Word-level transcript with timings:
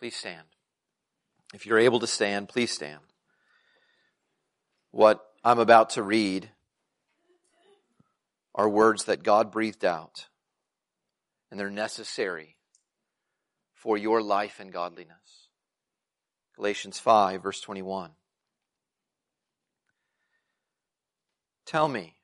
Please 0.00 0.16
stand. 0.16 0.46
If 1.52 1.66
you're 1.66 1.78
able 1.78 2.00
to 2.00 2.06
stand, 2.06 2.48
please 2.48 2.70
stand. 2.70 3.00
What 4.92 5.20
I'm 5.44 5.58
about 5.58 5.90
to 5.90 6.02
read 6.02 6.50
are 8.54 8.66
words 8.66 9.04
that 9.04 9.22
God 9.22 9.52
breathed 9.52 9.84
out, 9.84 10.28
and 11.50 11.60
they're 11.60 11.68
necessary 11.68 12.56
for 13.74 13.98
your 13.98 14.22
life 14.22 14.58
and 14.58 14.72
godliness. 14.72 15.48
Galatians 16.56 16.98
5, 16.98 17.42
verse 17.42 17.60
21. 17.60 18.12
Tell 21.66 21.88
me, 21.88 22.14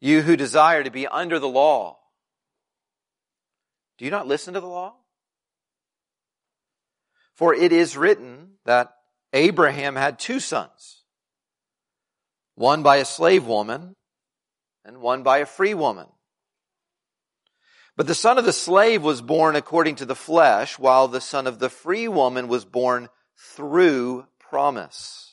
you 0.00 0.22
who 0.22 0.34
desire 0.34 0.82
to 0.82 0.90
be 0.90 1.06
under 1.06 1.38
the 1.38 1.48
law, 1.48 1.98
do 3.98 4.06
you 4.06 4.10
not 4.10 4.26
listen 4.26 4.54
to 4.54 4.60
the 4.60 4.66
law? 4.66 4.94
For 7.40 7.54
it 7.54 7.72
is 7.72 7.96
written 7.96 8.56
that 8.66 8.92
Abraham 9.32 9.96
had 9.96 10.18
two 10.18 10.40
sons, 10.40 11.04
one 12.54 12.82
by 12.82 12.98
a 12.98 13.06
slave 13.06 13.46
woman 13.46 13.96
and 14.84 15.00
one 15.00 15.22
by 15.22 15.38
a 15.38 15.46
free 15.46 15.72
woman. 15.72 16.04
But 17.96 18.06
the 18.06 18.14
son 18.14 18.36
of 18.36 18.44
the 18.44 18.52
slave 18.52 19.02
was 19.02 19.22
born 19.22 19.56
according 19.56 19.94
to 19.96 20.04
the 20.04 20.14
flesh, 20.14 20.78
while 20.78 21.08
the 21.08 21.22
son 21.22 21.46
of 21.46 21.58
the 21.58 21.70
free 21.70 22.08
woman 22.08 22.46
was 22.46 22.66
born 22.66 23.08
through 23.38 24.26
promise. 24.38 25.32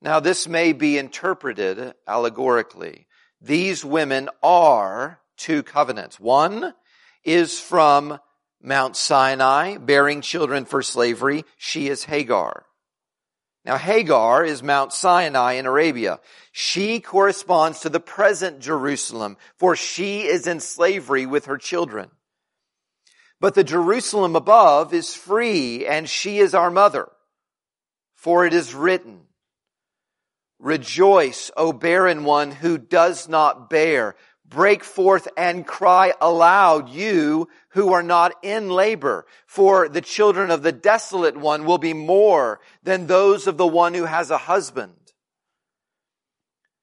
Now 0.00 0.18
this 0.18 0.48
may 0.48 0.72
be 0.72 0.98
interpreted 0.98 1.94
allegorically. 2.08 3.06
These 3.40 3.84
women 3.84 4.28
are 4.42 5.20
two 5.36 5.62
covenants. 5.62 6.18
One 6.18 6.74
is 7.22 7.60
from 7.60 8.18
Mount 8.62 8.96
Sinai, 8.96 9.76
bearing 9.76 10.20
children 10.20 10.64
for 10.64 10.82
slavery. 10.82 11.44
She 11.56 11.88
is 11.88 12.04
Hagar. 12.04 12.64
Now 13.64 13.76
Hagar 13.76 14.44
is 14.44 14.62
Mount 14.62 14.92
Sinai 14.92 15.54
in 15.54 15.66
Arabia. 15.66 16.20
She 16.52 17.00
corresponds 17.00 17.80
to 17.80 17.88
the 17.88 18.00
present 18.00 18.60
Jerusalem, 18.60 19.36
for 19.56 19.76
she 19.76 20.22
is 20.22 20.46
in 20.46 20.60
slavery 20.60 21.26
with 21.26 21.46
her 21.46 21.58
children. 21.58 22.10
But 23.40 23.54
the 23.54 23.64
Jerusalem 23.64 24.36
above 24.36 24.94
is 24.94 25.14
free, 25.14 25.86
and 25.86 26.08
she 26.08 26.38
is 26.38 26.54
our 26.54 26.70
mother. 26.70 27.08
For 28.14 28.46
it 28.46 28.54
is 28.54 28.74
written, 28.74 29.22
Rejoice, 30.60 31.50
O 31.56 31.72
barren 31.72 32.22
one 32.22 32.52
who 32.52 32.78
does 32.78 33.28
not 33.28 33.68
bear. 33.68 34.14
Break 34.52 34.84
forth 34.84 35.28
and 35.36 35.66
cry 35.66 36.12
aloud, 36.20 36.90
you 36.90 37.48
who 37.70 37.92
are 37.92 38.02
not 38.02 38.34
in 38.42 38.68
labor, 38.68 39.24
for 39.46 39.88
the 39.88 40.02
children 40.02 40.50
of 40.50 40.62
the 40.62 40.72
desolate 40.72 41.36
one 41.38 41.64
will 41.64 41.78
be 41.78 41.94
more 41.94 42.60
than 42.82 43.06
those 43.06 43.46
of 43.46 43.56
the 43.56 43.66
one 43.66 43.94
who 43.94 44.04
has 44.04 44.30
a 44.30 44.36
husband. 44.36 44.94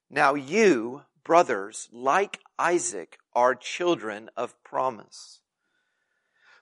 Now 0.09 0.33
you, 0.33 1.03
brothers, 1.23 1.87
like 1.91 2.39
Isaac, 2.57 3.19
are 3.35 3.53
children 3.53 4.31
of 4.35 4.55
promise. 4.63 5.39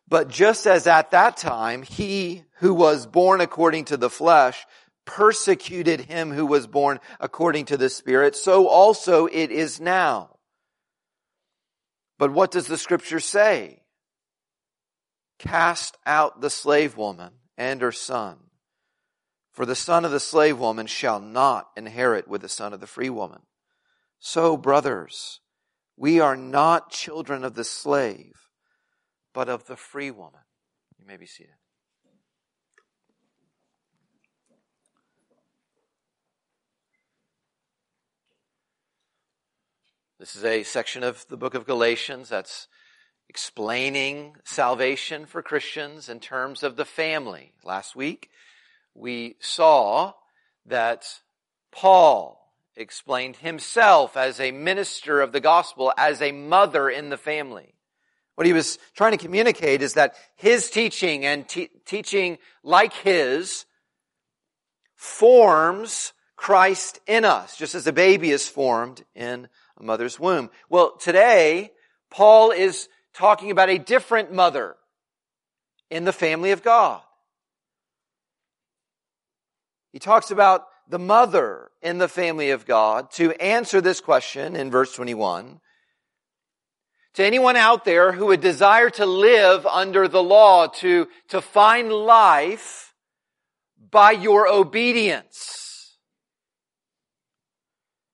But 0.09 0.27
just 0.27 0.67
as 0.67 0.87
at 0.87 1.11
that 1.11 1.37
time, 1.37 1.83
he 1.83 2.43
who 2.59 2.73
was 2.73 3.05
born 3.05 3.39
according 3.39 3.85
to 3.85 3.97
the 3.97 4.09
flesh 4.09 4.65
persecuted 5.05 6.01
him 6.01 6.31
who 6.31 6.45
was 6.45 6.67
born 6.67 6.99
according 7.21 7.65
to 7.65 7.77
the 7.77 7.89
Spirit, 7.89 8.35
so 8.35 8.67
also 8.67 9.25
it 9.25 9.51
is 9.51 9.79
now. 9.79 10.36
But 12.17 12.31
what 12.31 12.51
does 12.51 12.67
the 12.67 12.77
scripture 12.77 13.19
say? 13.19 13.83
Cast 15.39 15.97
out 16.05 16.41
the 16.41 16.49
slave 16.49 16.97
woman 16.97 17.33
and 17.57 17.81
her 17.81 17.91
son. 17.91 18.37
For 19.51 19.65
the 19.65 19.75
son 19.75 20.05
of 20.05 20.11
the 20.11 20.19
slave 20.19 20.59
woman 20.59 20.87
shall 20.87 21.19
not 21.19 21.69
inherit 21.75 22.27
with 22.27 22.41
the 22.41 22.49
son 22.49 22.73
of 22.73 22.79
the 22.79 22.87
free 22.87 23.09
woman. 23.09 23.41
So, 24.19 24.57
brothers, 24.57 25.41
we 25.95 26.19
are 26.19 26.35
not 26.35 26.91
children 26.91 27.43
of 27.43 27.55
the 27.55 27.63
slave, 27.63 28.33
but 29.33 29.49
of 29.49 29.65
the 29.65 29.75
free 29.75 30.11
woman. 30.11 30.41
You 30.99 31.05
may 31.05 31.17
be 31.17 31.25
seated. 31.25 31.53
This 40.19 40.35
is 40.35 40.45
a 40.45 40.63
section 40.63 41.03
of 41.03 41.27
the 41.27 41.37
book 41.37 41.53
of 41.53 41.67
Galatians 41.67 42.29
that's 42.29 42.67
explaining 43.29 44.35
salvation 44.45 45.27
for 45.27 45.43
Christians 45.43 46.09
in 46.09 46.19
terms 46.19 46.63
of 46.63 46.75
the 46.75 46.85
family. 46.85 47.53
Last 47.63 47.95
week, 47.95 48.31
we 48.95 49.35
saw 49.39 50.13
that 50.65 51.05
Paul 51.71 52.51
explained 52.75 53.35
himself 53.35 54.17
as 54.17 54.39
a 54.39 54.49
minister 54.49 55.21
of 55.21 55.33
the 55.33 55.39
gospel, 55.39 55.93
as 55.99 56.19
a 56.19 56.31
mother 56.31 56.89
in 56.89 57.09
the 57.09 57.17
family. 57.17 57.75
What 58.33 58.47
he 58.47 58.53
was 58.53 58.79
trying 58.95 59.11
to 59.11 59.23
communicate 59.23 59.83
is 59.83 59.93
that 59.93 60.15
his 60.35 60.71
teaching 60.71 61.27
and 61.27 61.47
te- 61.47 61.69
teaching 61.85 62.39
like 62.63 62.93
his 62.93 63.65
forms 64.95 66.13
Christ 66.35 67.01
in 67.05 67.23
us, 67.23 67.55
just 67.55 67.75
as 67.75 67.85
a 67.85 67.93
baby 67.93 68.31
is 68.31 68.47
formed 68.47 69.03
in 69.13 69.47
a 69.79 69.83
mother's 69.83 70.19
womb. 70.19 70.49
Well, 70.69 70.97
today, 70.97 71.71
Paul 72.09 72.51
is 72.51 72.89
talking 73.13 73.51
about 73.51 73.69
a 73.69 73.77
different 73.77 74.33
mother 74.33 74.75
in 75.89 76.05
the 76.05 76.13
family 76.13 76.51
of 76.51 76.63
God. 76.63 77.01
He 79.91 79.99
talks 79.99 80.31
about 80.31 80.65
the 80.89 80.99
mother 80.99 81.71
in 81.81 81.97
the 81.97 82.07
family 82.07 82.51
of 82.51 82.65
God 82.65 83.11
to 83.11 83.31
answer 83.41 83.81
this 83.81 83.99
question 83.99 84.55
in 84.55 84.71
verse 84.71 84.93
21. 84.93 85.59
To 87.15 87.25
anyone 87.25 87.55
out 87.55 87.83
there 87.83 88.11
who 88.11 88.27
would 88.27 88.41
desire 88.41 88.89
to 88.91 89.05
live 89.05 89.65
under 89.65 90.07
the 90.07 90.21
law, 90.21 90.67
to, 90.67 91.07
to 91.29 91.41
find 91.41 91.91
life 91.91 92.93
by 93.89 94.11
your 94.11 94.47
obedience. 94.47 95.97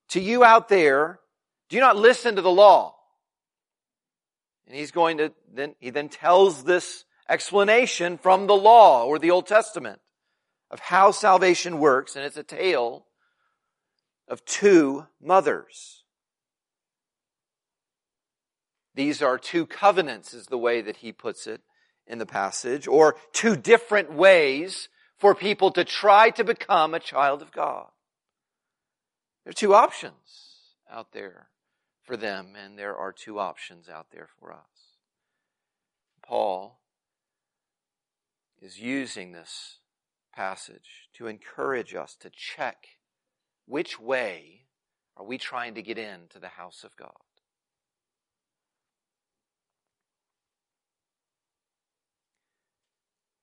To 0.09 0.22
you 0.22 0.44
out 0.44 0.69
there 0.69 1.19
do 1.73 1.78
you 1.78 1.81
not 1.81 1.97
listen 1.97 2.35
to 2.35 2.41
the 2.44 2.51
law. 2.51 2.94
And 4.67 4.75
he's 4.75 4.91
going 4.91 5.17
to 5.17 5.34
then, 5.51 5.73
he 5.79 5.89
then 5.89 6.07
tells 6.07 6.66
this 6.66 7.03
explanation 7.28 8.19
from 8.19 8.45
the 8.45 8.53
law 8.53 9.07
or 9.07 9.17
the 9.17 9.31
Old 9.31 9.47
Testament 9.47 10.00
of 10.69 10.79
how 10.79 11.09
salvation 11.09 11.79
works, 11.79 12.16
and 12.16 12.23
it's 12.23 12.38
a 12.38 12.44
tale 12.44 13.07
of 14.28 14.45
two 14.45 15.07
mothers. 15.19 16.03
These 18.94 19.23
are 19.23 19.40
two 19.40 19.66
covenants, 19.66 20.35
is 20.35 20.45
the 20.45 20.59
way 20.59 20.79
that 20.81 20.97
he 20.97 21.11
puts 21.11 21.47
it 21.47 21.61
in 22.05 22.19
the 22.19 22.28
passage, 22.28 22.88
or 22.88 23.16
two 23.31 23.55
different 23.55 24.13
ways 24.13 24.90
for 25.17 25.34
people 25.34 25.72
to 25.72 25.84
try 25.84 26.29
to 26.29 26.44
become 26.44 26.94
a 26.94 27.00
child 27.00 27.41
of 27.41 27.51
God. 27.51 27.88
There 29.44 29.50
are 29.50 29.53
two 29.53 29.73
options 29.73 30.67
out 30.88 31.13
there 31.13 31.47
for 32.03 32.18
them, 32.18 32.53
and 32.62 32.78
there 32.78 32.96
are 32.96 33.12
two 33.12 33.40
options 33.40 33.90
out 33.90 34.08
there 34.12 34.28
for 34.40 34.52
us. 34.52 34.97
Paul 36.25 36.80
is 38.62 38.80
using 38.80 39.31
this 39.31 39.80
passage 40.36 41.09
to 41.14 41.28
encourage 41.28 41.96
us 41.96 42.16
to 42.19 42.30
check 42.30 42.88
which 43.66 44.00
way 44.00 44.66
are 45.16 45.25
we 45.25 45.38
trying 45.38 45.75
to 45.75 45.81
get 45.81 45.97
into 45.97 46.40
the 46.40 46.50
house 46.50 46.84
of 46.84 46.96
God. 46.96 47.12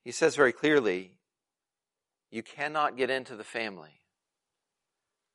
He 0.05 0.13
says 0.13 0.35
very 0.35 0.53
clearly, 0.53 1.13
you 2.31 2.43
cannot 2.43 2.97
get 2.97 3.11
into 3.11 3.37
the 3.37 3.45
family 3.45 4.01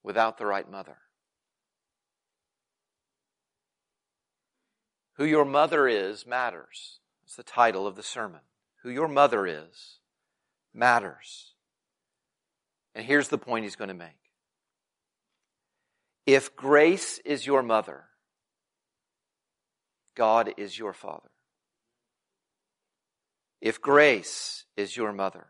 without 0.04 0.38
the 0.38 0.46
right 0.46 0.70
mother. 0.70 0.98
Who 5.16 5.26
your 5.26 5.46
mother 5.46 5.88
is 5.88 6.26
matters. 6.26 7.00
That's 7.24 7.36
the 7.36 7.44
title 7.44 7.88
of 7.88 7.96
the 7.96 8.04
sermon. 8.04 8.42
Who 8.84 8.90
your 8.90 9.08
mother 9.08 9.48
is 9.48 10.00
matters. 10.74 11.54
And 12.94 13.06
here's 13.06 13.30
the 13.30 13.38
point 13.38 13.64
he's 13.64 13.76
going 13.76 13.88
to 13.90 13.94
make. 13.94 14.10
If 16.26 16.56
grace 16.56 17.20
is 17.20 17.46
your 17.46 17.62
mother, 17.62 18.06
God 20.16 20.54
is 20.58 20.78
your 20.78 20.94
father. 20.94 21.30
If 23.62 23.82
grace 23.82 24.66
is 24.76 24.96
your 24.96 25.12
mother, 25.12 25.48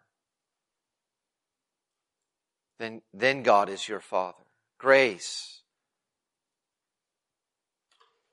then, 2.80 3.02
then 3.14 3.44
God 3.44 3.70
is 3.70 3.88
your 3.88 4.00
father. 4.00 4.44
Grace 4.78 5.62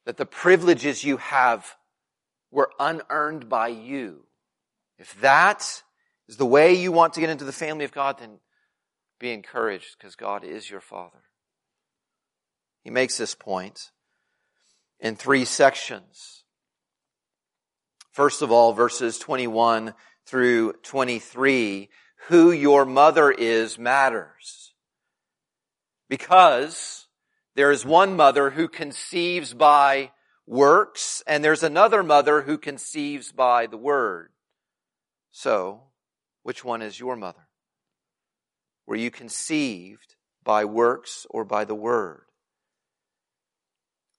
that 0.05 0.17
the 0.17 0.27
privileges 0.27 1.05
you 1.05 1.17
have 1.19 1.77
were 2.51 2.71
unearned 2.79 3.49
by 3.49 3.69
you. 3.69 4.25
If 4.99 5.21
that 5.21 5.83
is 6.29 6.37
the 6.37 6.47
way 6.47 6.75
you 6.75 6.93
want 6.93 7.15
to 7.15 7.21
get 7.21 7.31
into 7.31 7.45
the 7.45 7.53
family 7.53 7.85
of 7.85 7.93
God, 7.93 8.19
then 8.19 8.39
be 9.19 9.33
encouraged 9.33 9.97
because 9.99 10.17
God 10.17 10.45
is 10.45 10.69
your 10.69 10.81
Father. 10.81 11.23
He 12.83 12.91
makes 12.91 13.17
this 13.17 13.35
point 13.35 13.91
in 15.01 15.17
three 15.17 15.45
sections. 15.45 16.43
First 18.13 18.43
of 18.43 18.53
all, 18.53 18.73
verses 18.73 19.19
21 19.19 19.95
through 20.27 20.75
23, 20.83 21.89
who 22.29 22.51
your 22.51 22.85
mother 22.85 23.31
is 23.31 23.79
matters. 23.79 24.75
Because 26.09 27.07
there 27.55 27.71
is 27.71 27.85
one 27.85 28.17
mother 28.17 28.51
who 28.51 28.69
conceives 28.69 29.55
by 29.55 30.11
works, 30.47 31.23
and 31.27 31.45
there's 31.45 31.63
another 31.63 32.03
mother 32.03 32.43
who 32.43 32.59
conceives 32.59 33.33
by 33.33 33.67
the 33.67 33.77
word. 33.77 34.31
So, 35.31 35.83
which 36.43 36.65
one 36.65 36.83
is 36.83 36.99
your 36.99 37.17
mother? 37.17 37.49
Were 38.87 38.97
you 38.97 39.11
conceived 39.11 40.17
by 40.45 40.65
works 40.65 41.27
or 41.31 41.45
by 41.45 41.65
the 41.65 41.75
word? 41.75 42.25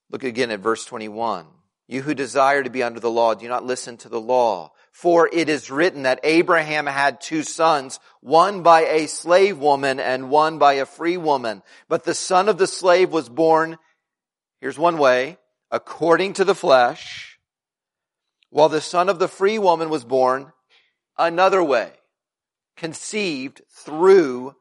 Look 0.09 0.24
again 0.24 0.51
at 0.51 0.59
verse 0.59 0.85
21. 0.85 1.47
You 1.88 2.03
who 2.03 2.13
desire 2.13 2.63
to 2.63 2.69
be 2.69 2.83
under 2.83 3.00
the 3.00 3.12
law, 3.12 3.33
do 3.33 3.47
not 3.47 3.65
listen 3.65 3.97
to 3.97 4.09
the 4.09 4.21
law. 4.21 4.71
For 4.94 5.28
it 5.34 5.50
is 5.50 5.72
written 5.72 6.04
that 6.04 6.19
Abraham 6.24 6.86
had 6.86 7.19
two 7.19 7.42
sons, 7.42 8.00
one 8.22 8.62
by 8.62 8.81
a 8.81 9.07
slave 9.07 9.57
woman 9.57 10.00
and 10.00 10.30
one 10.30 10.60
by 10.60 10.74
a 10.74 10.86
free 10.86 11.18
woman. 11.18 11.63
But 11.90 12.04
the 12.04 12.13
son 12.13 12.48
of 12.48 12.60
the 12.60 12.68
slave 12.68 13.12
was 13.12 13.28
born, 13.28 13.80
here's 14.62 14.78
one 14.78 15.00
way, 15.00 15.40
according 15.72 16.34
to 16.34 16.45
the 16.45 16.54
flesh, 16.54 17.40
while 18.51 18.69
the 18.69 18.81
son 18.81 19.10
of 19.10 19.18
the 19.18 19.28
free 19.28 19.57
woman 19.57 19.90
was 19.90 20.06
born 20.06 20.54
another 21.18 21.63
way, 21.63 21.92
conceived 22.78 23.63
through 23.72 24.56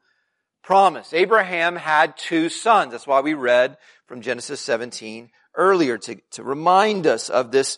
promise. 0.63 1.13
Abraham 1.13 1.75
had 1.75 2.17
two 2.17 2.49
sons. 2.49 2.91
That's 2.91 3.05
why 3.05 3.21
we 3.21 3.35
read 3.35 3.77
from 4.07 4.21
Genesis 4.21 4.61
17 4.61 5.29
earlier 5.55 5.99
to, 5.99 6.15
to 6.31 6.43
remind 6.43 7.05
us 7.05 7.29
of 7.29 7.51
this, 7.51 7.77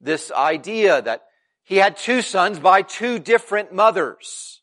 this 0.00 0.32
idea 0.32 1.02
that 1.02 1.24
he 1.64 1.76
had 1.76 1.96
two 1.96 2.22
sons 2.22 2.58
by 2.58 2.82
two 2.82 3.18
different 3.18 3.72
mothers. 3.72 4.60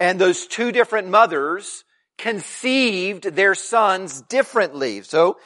And 0.00 0.20
those 0.20 0.46
two 0.46 0.72
different 0.72 1.08
mothers 1.08 1.84
conceived 2.16 3.24
their 3.24 3.54
sons 3.54 4.22
differently. 4.22 5.02
So 5.02 5.38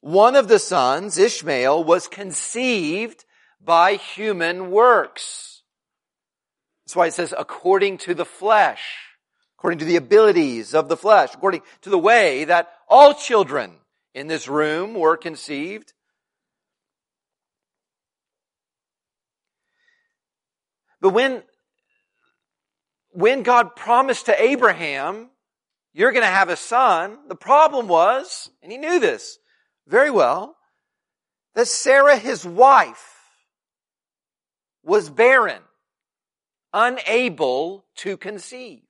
one 0.00 0.36
of 0.36 0.48
the 0.48 0.58
sons, 0.58 1.18
Ishmael, 1.18 1.82
was 1.82 2.08
conceived 2.08 3.24
by 3.60 3.94
human 3.94 4.70
works. 4.70 5.62
That's 6.84 6.94
why 6.94 7.06
it 7.06 7.14
says 7.14 7.34
according 7.36 7.98
to 7.98 8.14
the 8.14 8.24
flesh, 8.24 8.84
according 9.58 9.80
to 9.80 9.84
the 9.84 9.96
abilities 9.96 10.74
of 10.74 10.88
the 10.88 10.96
flesh, 10.96 11.34
according 11.34 11.62
to 11.82 11.90
the 11.90 11.98
way 11.98 12.44
that 12.44 12.72
all 12.88 13.14
children 13.14 13.72
in 14.14 14.28
this 14.28 14.46
room 14.46 14.94
were 14.94 15.16
conceived. 15.16 15.92
But 21.06 21.14
when, 21.14 21.44
when 23.12 23.44
God 23.44 23.76
promised 23.76 24.26
to 24.26 24.42
Abraham, 24.42 25.30
you're 25.92 26.10
going 26.10 26.24
to 26.24 26.28
have 26.28 26.48
a 26.48 26.56
son, 26.56 27.28
the 27.28 27.36
problem 27.36 27.86
was, 27.86 28.50
and 28.60 28.72
he 28.72 28.76
knew 28.76 28.98
this, 28.98 29.38
very 29.86 30.10
well 30.10 30.56
that 31.54 31.68
Sarah, 31.68 32.16
his 32.16 32.44
wife, 32.44 33.20
was 34.82 35.08
barren, 35.08 35.62
unable 36.72 37.84
to 37.98 38.16
conceive. 38.16 38.82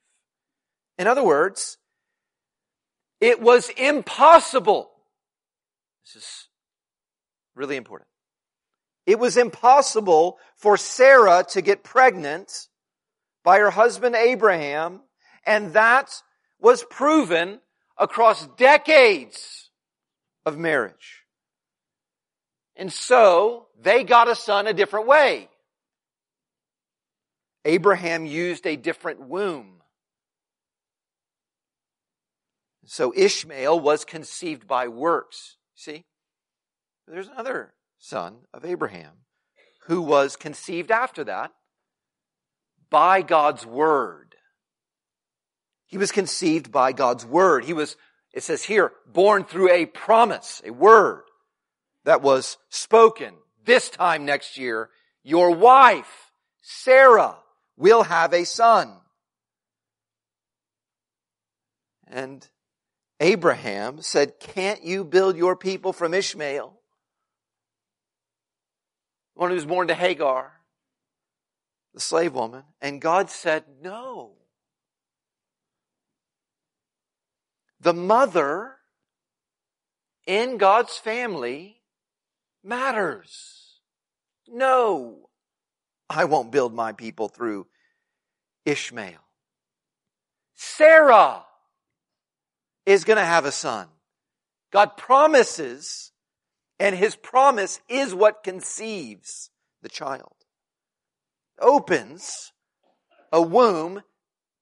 In 0.97 1.07
other 1.07 1.23
words, 1.23 1.77
it 3.21 3.43
was 3.43 3.69
impossible. 3.77 4.91
This 6.07 6.23
is 6.23 6.49
really 7.55 7.77
important. 7.77 8.09
It 9.07 9.21
was 9.21 9.37
impossible 9.37 10.39
for 10.57 10.77
Sarah 10.77 11.45
to 11.51 11.63
get 11.63 11.85
pregnant 11.85 12.69
by 13.45 13.59
her 13.59 13.71
husband 13.71 14.17
Abraham, 14.17 15.01
and 15.47 15.73
that 15.75 16.11
was 16.59 16.83
proven 16.83 17.61
across 17.97 18.47
decades 18.57 19.71
of 20.45 20.59
marriage. 20.59 21.23
And 22.75 22.93
so 22.93 23.69
they 23.81 24.03
got 24.03 24.29
a 24.29 24.35
son 24.35 24.67
a 24.67 24.75
different 24.75 25.07
way. 25.07 25.49
Abraham 27.65 28.27
used 28.27 28.67
a 28.67 28.77
different 28.77 29.21
womb. 29.21 29.83
So 32.85 33.13
Ishmael 33.17 33.81
was 33.81 34.05
conceived 34.05 34.67
by 34.67 34.89
works. 34.89 35.57
See? 35.75 36.05
There's 37.09 37.29
another 37.29 37.73
son 38.07 38.39
of 38.55 38.65
Abraham 38.65 39.13
who 39.87 40.01
was 40.03 40.37
conceived 40.37 40.91
after 40.91 41.25
that 41.25 41.53
by 42.91 43.23
God's 43.23 43.67
word. 43.67 44.35
He 45.87 45.99
was 45.99 46.13
conceived 46.13 46.73
by 46.73 46.93
God's 46.93 47.25
word. 47.25 47.65
He 47.65 47.73
was 47.73 47.97
it 48.37 48.43
says 48.43 48.63
here, 48.63 48.93
born 49.07 49.45
through 49.45 49.71
a 49.71 49.87
promise, 49.87 50.61
a 50.63 50.71
word 50.71 51.23
that 52.05 52.21
was 52.21 52.59
spoken 52.69 53.33
this 53.65 53.89
time 53.89 54.27
next 54.27 54.59
year. 54.59 54.91
Your 55.23 55.53
wife, 55.53 56.31
Sarah, 56.61 57.37
will 57.79 58.03
have 58.03 58.35
a 58.35 58.45
son. 58.45 58.93
And 62.07 62.47
Abraham 63.21 64.03
said, 64.03 64.39
can't 64.39 64.85
you 64.85 65.03
build 65.03 65.39
your 65.39 65.57
people 65.57 65.95
from 65.95 66.13
Ishmael? 66.13 66.79
One 69.37 69.51
who 69.51 69.55
was 69.55 69.65
born 69.65 69.89
to 69.89 69.95
Hagar, 69.95 70.53
the 71.95 72.01
slave 72.01 72.35
woman. 72.35 72.65
And 72.83 73.01
God 73.01 73.31
said, 73.31 73.65
no. 73.81 74.33
the 77.87 77.95
mother 77.95 78.75
in 80.27 80.59
God's 80.59 80.97
family 80.97 81.83
matters. 82.65 83.79
No, 84.49 85.29
I 86.11 86.25
won't 86.25 86.51
build 86.51 86.75
my 86.75 86.91
people 86.91 87.29
through 87.29 87.69
Ishmael. 88.65 89.25
Sarah 90.57 91.45
is 92.85 93.05
going 93.05 93.19
to 93.19 93.25
have 93.25 93.45
a 93.45 93.53
son. 93.53 93.87
God 94.73 94.97
promises, 94.97 96.11
and 96.79 96.95
his 96.97 97.17
promise 97.17 97.81
is 97.89 98.15
what 98.15 98.45
conceives 98.45 99.51
the 99.83 99.89
child. 99.89 100.35
Opens 101.61 102.53
a 103.33 103.41
womb 103.41 104.03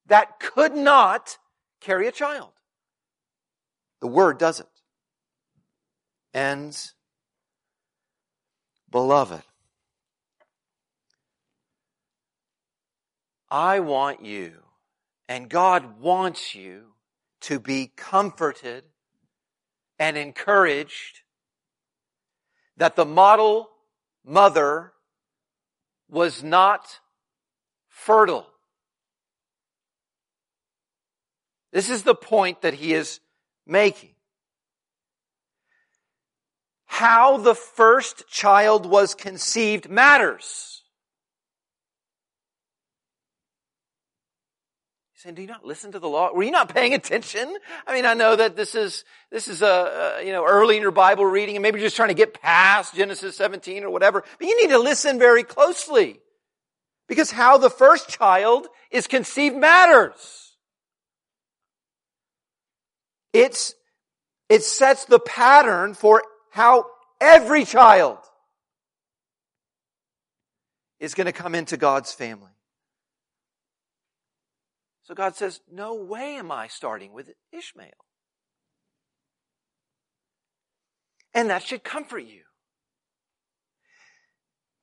that 0.07 0.39
could 0.39 0.75
not 0.75 1.37
carry 1.81 2.07
a 2.07 2.11
child. 2.11 2.51
The 4.01 4.07
Word 4.07 4.37
doesn't. 4.37 4.69
And, 6.33 6.77
beloved, 8.89 9.43
I 13.49 13.79
want 13.79 14.23
you, 14.23 14.63
and 15.29 15.49
God 15.49 15.99
wants 15.99 16.55
you, 16.55 16.93
to 17.41 17.59
be 17.59 17.91
comforted 17.95 18.83
and 19.99 20.17
encouraged 20.17 21.21
that 22.77 22.95
the 22.95 23.05
model 23.05 23.69
mother 24.25 24.91
was 26.09 26.43
not 26.43 26.99
fertile. 27.89 28.47
This 31.71 31.89
is 31.89 32.03
the 32.03 32.15
point 32.15 32.61
that 32.61 32.75
he 32.75 32.93
is 32.93 33.19
making. 33.67 34.11
How 36.85 37.37
the 37.37 37.55
first 37.55 38.29
child 38.29 38.85
was 38.85 39.13
conceived 39.13 39.89
matters. 39.89 40.84
Saying, 45.25 45.35
do 45.35 45.41
you 45.41 45.47
not 45.47 45.65
listen 45.65 45.91
to 45.91 45.97
the 45.97 46.07
law? 46.07 46.31
Were 46.31 46.43
you 46.43 46.51
not 46.51 46.71
paying 46.73 46.93
attention? 46.93 47.51
I 47.87 47.95
mean, 47.95 48.05
I 48.05 48.13
know 48.13 48.35
that 48.35 48.55
this 48.55 48.75
is, 48.75 49.03
this 49.31 49.47
is 49.47 49.63
a, 49.63 50.19
a, 50.19 50.23
you 50.23 50.31
know, 50.31 50.45
early 50.45 50.75
in 50.75 50.83
your 50.83 50.91
Bible 50.91 51.25
reading 51.25 51.55
and 51.55 51.63
maybe 51.63 51.79
you're 51.79 51.87
just 51.87 51.95
trying 51.95 52.09
to 52.09 52.15
get 52.15 52.39
past 52.39 52.93
Genesis 52.93 53.35
17 53.35 53.83
or 53.83 53.89
whatever, 53.89 54.23
but 54.37 54.47
you 54.47 54.61
need 54.61 54.69
to 54.69 54.77
listen 54.77 55.17
very 55.17 55.43
closely. 55.43 56.19
Because 57.07 57.31
how 57.31 57.57
the 57.57 57.71
first 57.71 58.07
child 58.07 58.67
is 58.91 59.07
conceived 59.07 59.55
matters. 59.55 60.53
It's, 63.33 63.73
it 64.47 64.63
sets 64.63 65.05
the 65.05 65.19
pattern 65.19 65.95
for 65.95 66.23
how 66.51 66.85
every 67.19 67.65
child 67.65 68.19
is 70.99 71.15
going 71.15 71.25
to 71.25 71.33
come 71.33 71.55
into 71.55 71.77
God's 71.77 72.11
family. 72.11 72.54
So 75.05 75.13
God 75.13 75.35
says, 75.35 75.61
No 75.71 75.95
way 75.95 76.35
am 76.35 76.51
I 76.51 76.67
starting 76.67 77.13
with 77.13 77.31
Ishmael. 77.51 77.89
And 81.33 81.49
that 81.49 81.63
should 81.63 81.83
comfort 81.83 82.19
you. 82.19 82.41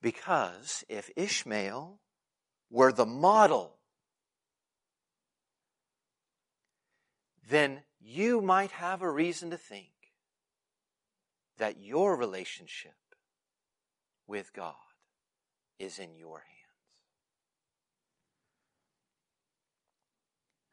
Because 0.00 0.85
if 0.88 1.11
Ishmael 1.17 2.00
were 2.71 2.93
the 2.93 3.07
model, 3.07 3.79
then 7.49 7.83
you 8.00 8.41
might 8.41 8.73
have 8.73 9.02
a 9.02 9.11
reason 9.11 9.50
to 9.50 9.57
think 9.57 9.91
that 11.59 11.81
your 11.81 12.17
relationship 12.17 12.95
with 14.26 14.52
God 14.52 14.75
is 15.79 15.99
in 15.99 16.14
your 16.17 16.38
hands. 16.38 16.62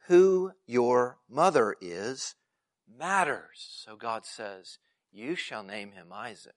Who 0.10 0.54
your 0.66 1.20
mother 1.30 1.76
is 1.80 2.34
matters. 2.98 3.84
So 3.86 3.96
God 3.96 4.26
says, 4.26 4.80
You 5.12 5.36
shall 5.36 5.62
name 5.62 5.92
him 5.92 6.08
Isaac, 6.12 6.56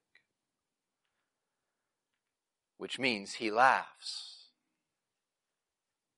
which 2.79 2.99
means 2.99 3.35
he 3.35 3.51
laughs. 3.51 4.47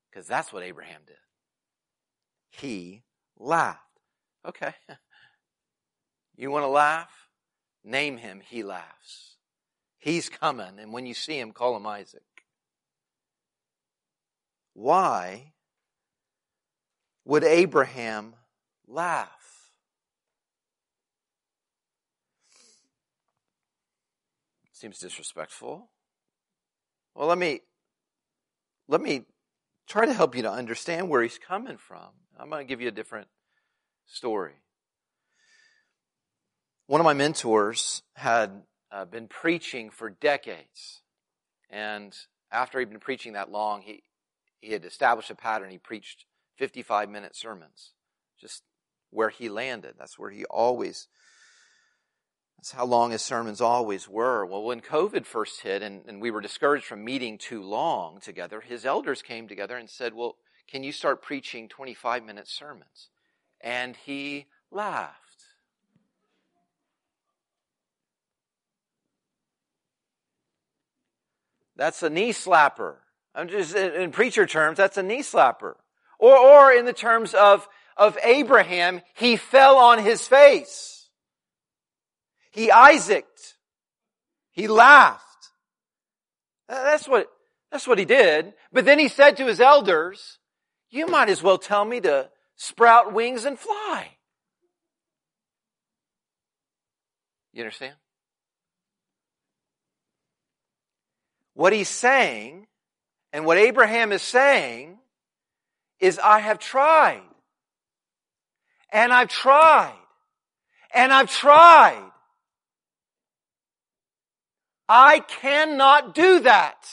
Because 0.08 0.28
that's 0.28 0.52
what 0.52 0.62
Abraham 0.62 1.00
did. 1.04 1.16
He 2.50 3.02
laughed. 3.36 3.80
Okay. 4.46 4.74
You 6.36 6.50
want 6.50 6.64
to 6.64 6.68
laugh? 6.68 7.28
Name 7.84 8.16
him, 8.16 8.40
he 8.44 8.64
laughs. 8.64 9.36
He's 9.98 10.28
coming, 10.28 10.80
and 10.80 10.92
when 10.92 11.06
you 11.06 11.14
see 11.14 11.38
him, 11.38 11.52
call 11.52 11.76
him 11.76 11.86
Isaac. 11.86 12.24
Why 14.72 15.53
would 17.24 17.44
Abraham 17.44 18.34
laugh? 18.86 19.30
Seems 24.72 24.98
disrespectful. 24.98 25.88
Well, 27.14 27.28
let 27.28 27.38
me 27.38 27.60
let 28.88 29.00
me 29.00 29.24
try 29.86 30.04
to 30.04 30.12
help 30.12 30.34
you 30.34 30.42
to 30.42 30.50
understand 30.50 31.08
where 31.08 31.22
he's 31.22 31.38
coming 31.38 31.78
from. 31.78 32.08
I'm 32.38 32.50
going 32.50 32.66
to 32.66 32.68
give 32.68 32.80
you 32.80 32.88
a 32.88 32.92
different 32.92 33.28
story. 34.06 34.54
One 36.86 37.00
of 37.00 37.04
my 37.04 37.14
mentors 37.14 38.02
had 38.14 38.62
uh, 38.92 39.04
been 39.06 39.26
preaching 39.26 39.90
for 39.90 40.10
decades. 40.10 41.00
And 41.70 42.14
after 42.52 42.78
he'd 42.78 42.90
been 42.90 43.00
preaching 43.00 43.32
that 43.32 43.50
long, 43.50 43.82
he, 43.82 44.02
he 44.60 44.72
had 44.72 44.84
established 44.84 45.30
a 45.30 45.34
pattern. 45.34 45.70
He 45.70 45.78
preached 45.78 46.26
55 46.56 47.08
minute 47.08 47.36
sermons, 47.36 47.92
just 48.40 48.62
where 49.10 49.30
he 49.30 49.48
landed. 49.48 49.94
That's 49.98 50.18
where 50.18 50.30
he 50.30 50.44
always, 50.46 51.08
that's 52.56 52.72
how 52.72 52.84
long 52.84 53.12
his 53.12 53.22
sermons 53.22 53.60
always 53.60 54.08
were. 54.08 54.44
Well, 54.44 54.62
when 54.62 54.80
COVID 54.80 55.24
first 55.26 55.60
hit 55.60 55.82
and, 55.82 56.02
and 56.06 56.20
we 56.20 56.30
were 56.30 56.40
discouraged 56.40 56.86
from 56.86 57.04
meeting 57.04 57.38
too 57.38 57.62
long 57.62 58.20
together, 58.20 58.60
his 58.60 58.84
elders 58.84 59.22
came 59.22 59.48
together 59.48 59.76
and 59.76 59.88
said, 59.88 60.14
Well, 60.14 60.36
can 60.68 60.82
you 60.82 60.92
start 60.92 61.22
preaching 61.22 61.68
25 61.68 62.24
minute 62.24 62.48
sermons? 62.48 63.08
And 63.60 63.96
he 63.96 64.46
laughed. 64.70 65.20
That's 71.76 72.02
a 72.02 72.10
knee 72.10 72.32
slapper. 72.32 72.96
I'm 73.34 73.48
just 73.48 73.74
in 73.74 74.12
preacher 74.12 74.46
terms, 74.46 74.76
that's 74.76 74.96
a 74.96 75.02
knee 75.02 75.22
slapper. 75.22 75.74
Or, 76.24 76.38
or 76.38 76.72
in 76.72 76.86
the 76.86 76.94
terms 76.94 77.34
of, 77.34 77.68
of 77.98 78.16
Abraham, 78.22 79.02
he 79.14 79.36
fell 79.36 79.76
on 79.76 79.98
his 79.98 80.26
face. 80.26 81.10
He 82.50 82.70
Isaaced. 82.70 83.56
He 84.52 84.66
laughed. 84.66 85.20
That's 86.66 87.06
what, 87.06 87.28
that's 87.70 87.86
what 87.86 87.98
he 87.98 88.06
did. 88.06 88.54
But 88.72 88.86
then 88.86 88.98
he 88.98 89.08
said 89.08 89.36
to 89.36 89.44
his 89.44 89.60
elders, 89.60 90.38
you 90.88 91.08
might 91.08 91.28
as 91.28 91.42
well 91.42 91.58
tell 91.58 91.84
me 91.84 92.00
to 92.00 92.30
sprout 92.56 93.12
wings 93.12 93.44
and 93.44 93.58
fly. 93.58 94.08
You 97.52 97.64
understand? 97.64 97.96
What 101.52 101.74
he's 101.74 101.90
saying 101.90 102.66
and 103.30 103.44
what 103.44 103.58
Abraham 103.58 104.10
is 104.10 104.22
saying 104.22 105.00
is, 106.00 106.18
I 106.18 106.40
have 106.40 106.58
tried. 106.58 107.22
And 108.92 109.12
I've 109.12 109.28
tried. 109.28 109.94
And 110.94 111.12
I've 111.12 111.30
tried. 111.30 112.10
I 114.88 115.20
cannot 115.20 116.14
do 116.14 116.40
that. 116.40 116.86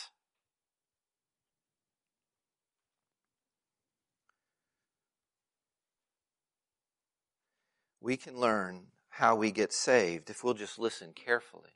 We 8.00 8.18
can 8.18 8.40
learn 8.40 8.88
how 9.10 9.36
we 9.36 9.52
get 9.52 9.72
saved 9.72 10.30
if 10.30 10.44
we'll 10.44 10.56
just 10.56 10.80
listen 10.80 11.14
carefully 11.14 11.76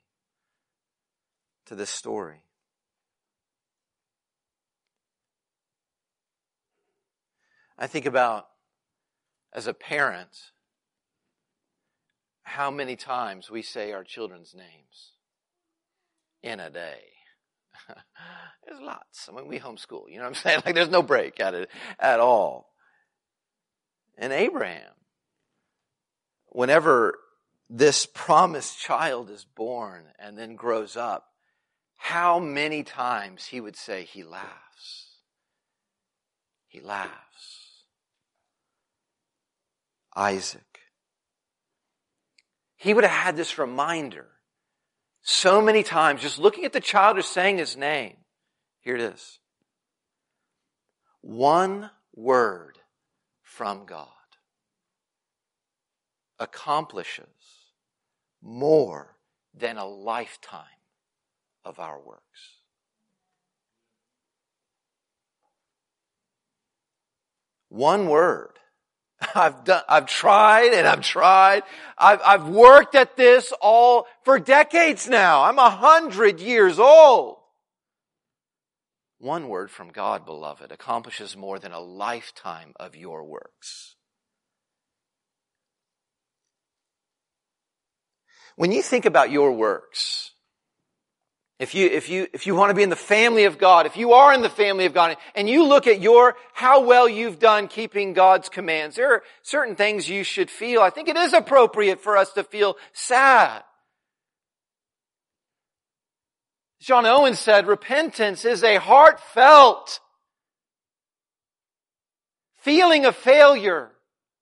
to 1.66 1.76
this 1.76 1.90
story. 1.90 2.45
I 7.78 7.86
think 7.86 8.06
about 8.06 8.48
as 9.52 9.66
a 9.66 9.74
parent 9.74 10.52
how 12.42 12.70
many 12.70 12.96
times 12.96 13.50
we 13.50 13.60
say 13.60 13.92
our 13.92 14.04
children's 14.04 14.54
names 14.54 15.12
in 16.42 16.60
a 16.60 16.70
day. 16.70 17.00
there's 18.66 18.80
lots. 18.80 19.28
I 19.28 19.36
mean, 19.36 19.48
we 19.48 19.58
homeschool, 19.58 20.08
you 20.08 20.16
know 20.16 20.22
what 20.22 20.28
I'm 20.28 20.34
saying? 20.42 20.62
Like 20.64 20.74
there's 20.74 20.88
no 20.88 21.02
break 21.02 21.40
at 21.40 21.54
it 21.54 21.70
at 21.98 22.20
all. 22.20 22.72
And 24.16 24.32
Abraham, 24.32 24.92
whenever 26.46 27.18
this 27.68 28.06
promised 28.06 28.78
child 28.78 29.28
is 29.28 29.44
born 29.44 30.04
and 30.18 30.38
then 30.38 30.54
grows 30.54 30.96
up, 30.96 31.26
how 31.96 32.38
many 32.38 32.82
times 32.82 33.46
he 33.46 33.60
would 33.60 33.76
say 33.76 34.04
he 34.04 34.22
laughs. 34.22 35.06
He 36.68 36.80
laughs. 36.80 37.25
Isaac. 40.16 40.62
He 42.76 42.94
would 42.94 43.04
have 43.04 43.12
had 43.24 43.36
this 43.36 43.58
reminder 43.58 44.26
so 45.22 45.60
many 45.60 45.82
times, 45.82 46.22
just 46.22 46.38
looking 46.38 46.64
at 46.64 46.72
the 46.72 46.80
child 46.80 47.16
who's 47.16 47.26
saying 47.26 47.58
his 47.58 47.76
name. 47.76 48.16
Here 48.80 48.94
it 48.94 49.00
is. 49.00 49.38
One 51.20 51.90
word 52.14 52.78
from 53.42 53.84
God 53.86 54.06
accomplishes 56.38 57.26
more 58.40 59.16
than 59.52 59.76
a 59.78 59.86
lifetime 59.86 60.62
of 61.64 61.80
our 61.80 61.98
works. 61.98 62.22
One 67.68 68.08
word 68.08 68.60
I've 69.34 69.64
done, 69.64 69.82
I've 69.88 70.06
tried 70.06 70.72
and 70.72 70.86
I've 70.86 71.00
tried. 71.00 71.62
I've, 71.96 72.20
I've 72.24 72.48
worked 72.48 72.94
at 72.94 73.16
this 73.16 73.52
all 73.60 74.06
for 74.24 74.38
decades 74.38 75.08
now. 75.08 75.44
I'm 75.44 75.58
a 75.58 75.70
hundred 75.70 76.40
years 76.40 76.78
old. 76.78 77.38
One 79.18 79.48
word 79.48 79.70
from 79.70 79.88
God, 79.88 80.26
beloved, 80.26 80.70
accomplishes 80.70 81.36
more 81.36 81.58
than 81.58 81.72
a 81.72 81.80
lifetime 81.80 82.74
of 82.76 82.94
your 82.94 83.24
works. 83.24 83.96
When 88.56 88.72
you 88.72 88.82
think 88.82 89.04
about 89.04 89.30
your 89.30 89.52
works, 89.52 90.32
if 91.58 91.74
you, 91.74 91.86
if 91.86 92.10
you, 92.10 92.26
if 92.34 92.46
you 92.46 92.54
want 92.54 92.70
to 92.70 92.74
be 92.74 92.82
in 92.82 92.90
the 92.90 92.96
family 92.96 93.44
of 93.44 93.56
God, 93.56 93.86
if 93.86 93.96
you 93.96 94.12
are 94.12 94.34
in 94.34 94.42
the 94.42 94.50
family 94.50 94.84
of 94.84 94.92
God 94.92 95.16
and 95.34 95.48
you 95.48 95.64
look 95.64 95.86
at 95.86 96.02
your, 96.02 96.36
how 96.52 96.84
well 96.84 97.08
you've 97.08 97.38
done 97.38 97.66
keeping 97.68 98.12
God's 98.12 98.50
commands, 98.50 98.96
there 98.96 99.14
are 99.14 99.22
certain 99.42 99.74
things 99.74 100.08
you 100.08 100.22
should 100.22 100.50
feel. 100.50 100.82
I 100.82 100.90
think 100.90 101.08
it 101.08 101.16
is 101.16 101.32
appropriate 101.32 102.00
for 102.02 102.18
us 102.18 102.30
to 102.34 102.44
feel 102.44 102.76
sad. 102.92 103.62
John 106.78 107.06
Owen 107.06 107.34
said, 107.34 107.66
repentance 107.66 108.44
is 108.44 108.62
a 108.62 108.76
heartfelt 108.76 110.00
feeling 112.58 113.06
of 113.06 113.16
failure 113.16 113.92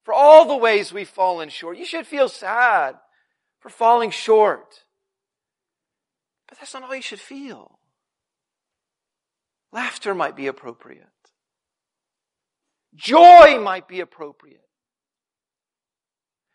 for 0.02 0.12
all 0.12 0.46
the 0.46 0.56
ways 0.56 0.92
we've 0.92 1.08
fallen 1.08 1.48
short. 1.48 1.78
You 1.78 1.86
should 1.86 2.08
feel 2.08 2.28
sad 2.28 2.96
for 3.60 3.70
falling 3.70 4.10
short. 4.10 4.83
But 6.54 6.60
that's 6.60 6.74
not 6.74 6.84
all 6.84 6.94
you 6.94 7.02
should 7.02 7.18
feel. 7.18 7.80
Laughter 9.72 10.14
might 10.14 10.36
be 10.36 10.46
appropriate. 10.46 11.08
Joy 12.94 13.58
might 13.60 13.88
be 13.88 13.98
appropriate. 13.98 14.60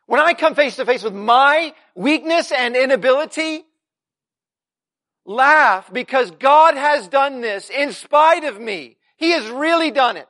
When 0.05 0.21
I 0.21 0.35
come 0.35 0.55
face 0.55 0.77
to 0.77 0.85
face 0.85 1.03
with 1.03 1.13
my 1.13 1.73
weakness 1.95 2.53
and 2.53 2.77
inability, 2.77 3.65
laugh 5.25 5.91
because 5.91 6.31
God 6.31 6.77
has 6.77 7.09
done 7.09 7.41
this 7.41 7.69
in 7.69 7.91
spite 7.91 8.45
of 8.45 8.57
me. 8.57 8.95
He 9.17 9.31
has 9.31 9.49
really 9.49 9.91
done 9.91 10.15
it. 10.15 10.29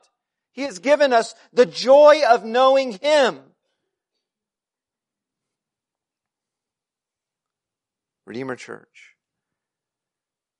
He 0.50 0.62
has 0.62 0.80
given 0.80 1.12
us 1.12 1.32
the 1.52 1.64
joy 1.64 2.22
of 2.28 2.44
knowing 2.44 2.98
Him. 3.00 3.38
Redeemer 8.26 8.56
Church, 8.56 9.09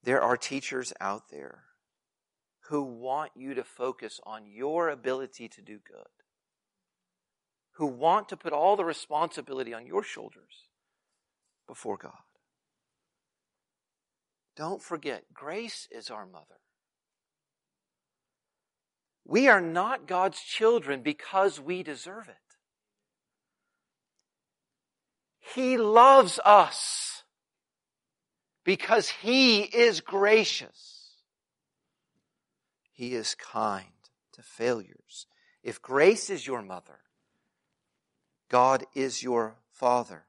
there 0.02 0.22
are 0.22 0.36
teachers 0.36 0.92
out 1.00 1.24
there 1.30 1.64
who 2.68 2.82
want 2.82 3.32
you 3.34 3.54
to 3.54 3.64
focus 3.64 4.20
on 4.24 4.46
your 4.46 4.88
ability 4.88 5.48
to 5.48 5.60
do 5.60 5.78
good, 5.86 6.06
who 7.72 7.86
want 7.86 8.28
to 8.28 8.36
put 8.36 8.52
all 8.52 8.76
the 8.76 8.84
responsibility 8.84 9.74
on 9.74 9.86
your 9.86 10.02
shoulders 10.02 10.68
before 11.66 11.96
God. 11.96 12.12
Don't 14.56 14.82
forget, 14.82 15.24
grace 15.32 15.88
is 15.90 16.10
our 16.10 16.26
mother. 16.26 16.60
We 19.24 19.48
are 19.48 19.60
not 19.60 20.06
God's 20.06 20.40
children 20.40 21.02
because 21.02 21.60
we 21.60 21.82
deserve 21.82 22.28
it. 22.28 22.36
He 25.54 25.76
loves 25.76 26.38
us 26.44 27.09
because 28.64 29.08
He 29.08 29.60
is 29.62 30.00
gracious. 30.00 31.00
He 32.92 33.14
is 33.14 33.34
kind 33.34 33.86
to 34.32 34.42
failures. 34.42 35.26
If 35.62 35.80
grace 35.80 36.30
is 36.30 36.46
your 36.46 36.62
mother, 36.62 37.00
God 38.50 38.84
is 38.94 39.22
your 39.22 39.56
father. 39.70 40.24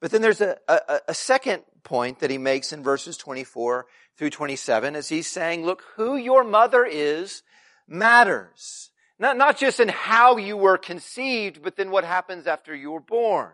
But 0.00 0.10
then 0.10 0.20
there's 0.22 0.40
a, 0.40 0.58
a, 0.68 1.00
a, 1.08 1.14
second 1.14 1.62
point 1.82 2.18
that 2.18 2.30
he 2.30 2.36
makes 2.36 2.72
in 2.72 2.82
verses 2.82 3.16
24 3.16 3.86
through 4.16 4.30
27 4.30 4.96
as 4.96 5.08
he's 5.08 5.26
saying, 5.26 5.64
look, 5.64 5.82
who 5.96 6.16
your 6.16 6.44
mother 6.44 6.84
is 6.84 7.42
matters. 7.86 8.90
Not, 9.18 9.36
not 9.36 9.56
just 9.56 9.80
in 9.80 9.88
how 9.88 10.36
you 10.36 10.56
were 10.56 10.76
conceived, 10.76 11.62
but 11.62 11.76
then 11.76 11.90
what 11.90 12.04
happens 12.04 12.46
after 12.46 12.74
you 12.74 12.90
were 12.90 13.00
born. 13.00 13.52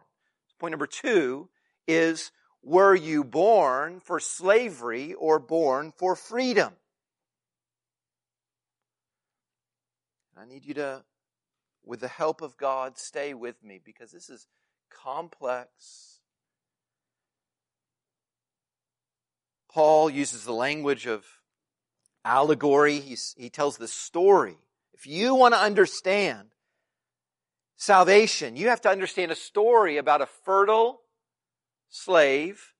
Point 0.58 0.72
number 0.72 0.86
two 0.86 1.48
is, 1.86 2.32
were 2.62 2.94
you 2.94 3.24
born 3.24 4.00
for 4.00 4.20
slavery 4.20 5.14
or 5.14 5.38
born 5.38 5.92
for 5.96 6.14
freedom? 6.14 6.74
I 10.36 10.46
need 10.46 10.64
you 10.64 10.74
to, 10.74 11.04
with 11.84 12.00
the 12.00 12.08
help 12.08 12.40
of 12.40 12.56
God, 12.56 12.98
stay 12.98 13.34
with 13.34 13.62
me 13.62 13.80
because 13.84 14.10
this 14.10 14.30
is 14.30 14.46
complex. 14.90 16.20
Paul 19.70 20.10
uses 20.10 20.44
the 20.44 20.52
language 20.52 21.06
of 21.06 21.26
allegory. 22.24 23.00
He's, 23.00 23.34
he 23.38 23.50
tells 23.50 23.76
the 23.76 23.88
story. 23.88 24.56
If 24.94 25.06
you 25.06 25.34
want 25.34 25.54
to 25.54 25.60
understand 25.60 26.48
salvation, 27.76 28.56
you 28.56 28.68
have 28.68 28.80
to 28.82 28.90
understand 28.90 29.30
a 29.30 29.36
story 29.36 29.96
about 29.96 30.20
a 30.20 30.26
fertile 30.26 31.00
slave 31.90 32.72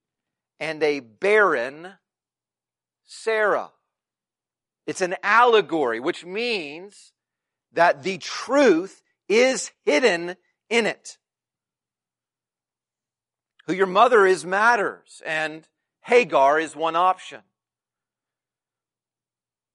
and 0.58 0.82
a 0.82 1.00
barren 1.00 1.94
Sarah. 3.04 3.72
It's 4.86 5.00
an 5.00 5.16
allegory, 5.22 6.00
which 6.00 6.24
means 6.24 7.12
that 7.72 8.02
the 8.02 8.18
truth 8.18 9.02
is 9.28 9.72
hidden 9.84 10.36
in 10.68 10.86
it. 10.86 11.18
Who 13.66 13.74
your 13.74 13.86
mother 13.86 14.26
is 14.26 14.44
matters, 14.44 15.22
and 15.26 15.66
Hagar 16.02 16.58
is 16.58 16.74
one 16.74 16.96
option. 16.96 17.40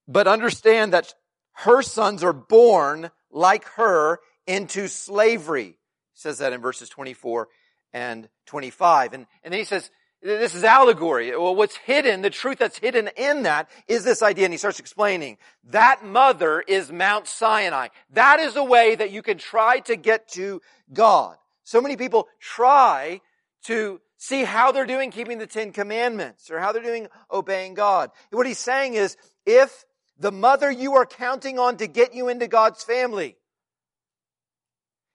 But 0.07 0.27
understand 0.27 0.93
that 0.93 1.13
her 1.53 1.81
sons 1.81 2.23
are 2.23 2.33
born 2.33 3.11
like 3.31 3.65
her 3.75 4.19
into 4.47 4.87
slavery. 4.87 5.77
Says 6.13 6.37
that 6.39 6.53
in 6.53 6.61
verses 6.61 6.89
24 6.89 7.47
and 7.95 8.27
25. 8.47 9.13
And, 9.13 9.25
and 9.41 9.53
then 9.53 9.59
he 9.59 9.65
says, 9.65 9.89
this 10.21 10.53
is 10.53 10.65
allegory. 10.65 11.31
Well, 11.31 11.55
what's 11.55 11.77
hidden, 11.77 12.21
the 12.21 12.29
truth 12.29 12.57
that's 12.57 12.77
hidden 12.77 13.09
in 13.15 13.43
that 13.43 13.69
is 13.87 14.03
this 14.03 14.21
idea. 14.21 14.45
And 14.45 14.53
he 14.53 14.57
starts 14.57 14.79
explaining 14.79 15.37
that 15.69 16.03
mother 16.03 16.61
is 16.67 16.91
Mount 16.91 17.25
Sinai. 17.25 17.87
That 18.11 18.41
is 18.41 18.57
a 18.57 18.63
way 18.63 18.95
that 18.95 19.11
you 19.11 19.21
can 19.21 19.37
try 19.37 19.79
to 19.81 19.95
get 19.95 20.27
to 20.33 20.61
God. 20.91 21.37
So 21.63 21.79
many 21.79 21.95
people 21.95 22.27
try 22.41 23.21
to 23.63 24.01
see 24.17 24.43
how 24.43 24.73
they're 24.73 24.85
doing 24.85 25.09
keeping 25.09 25.37
the 25.37 25.47
Ten 25.47 25.71
Commandments 25.71 26.51
or 26.51 26.59
how 26.59 26.73
they're 26.73 26.83
doing 26.83 27.07
obeying 27.31 27.75
God. 27.75 28.11
What 28.29 28.45
he's 28.45 28.59
saying 28.59 28.95
is, 28.95 29.15
if 29.45 29.85
the 30.19 30.33
mother 30.33 30.69
you 30.69 30.95
are 30.95 31.05
counting 31.05 31.59
on 31.59 31.77
to 31.77 31.87
get 31.87 32.13
you 32.13 32.27
into 32.27 32.47
God's 32.47 32.83
family 32.83 33.37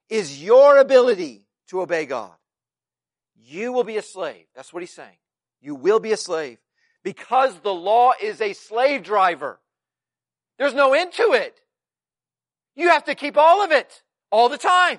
is 0.09 0.43
your 0.43 0.79
ability 0.79 1.47
to 1.69 1.83
obey 1.83 2.07
God. 2.07 2.33
You 3.43 3.73
will 3.73 3.85
be 3.85 3.97
a 3.97 4.03
slave. 4.03 4.47
That's 4.55 4.73
what 4.73 4.83
he's 4.83 4.93
saying. 4.93 5.17
You 5.61 5.75
will 5.75 6.01
be 6.01 6.13
a 6.13 6.17
slave 6.17 6.59
because 7.03 7.59
the 7.61 7.75
law 7.75 8.13
is 8.21 8.41
a 8.41 8.53
slave 8.53 9.03
driver. 9.03 9.59
There's 10.59 10.75
no 10.75 10.93
end 10.93 11.13
to 11.15 11.33
it. 11.33 11.59
You 12.77 12.89
have 12.89 13.05
to 13.05 13.15
keep 13.15 13.37
all 13.37 13.65
of 13.65 13.73
it 13.73 14.03
all 14.31 14.49
the 14.49 14.59
time, 14.59 14.99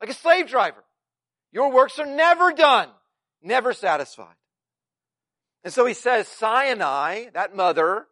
like 0.00 0.10
a 0.10 0.14
slave 0.14 0.48
driver. 0.48 0.84
Your 1.52 1.72
works 1.72 1.98
are 1.98 2.06
never 2.06 2.52
done, 2.52 2.88
never 3.42 3.72
satisfied. 3.72 4.34
And 5.64 5.72
so 5.72 5.86
he 5.86 5.94
says, 5.94 6.28
Sinai, 6.28 7.26
that 7.34 7.54
mother, 7.54 8.06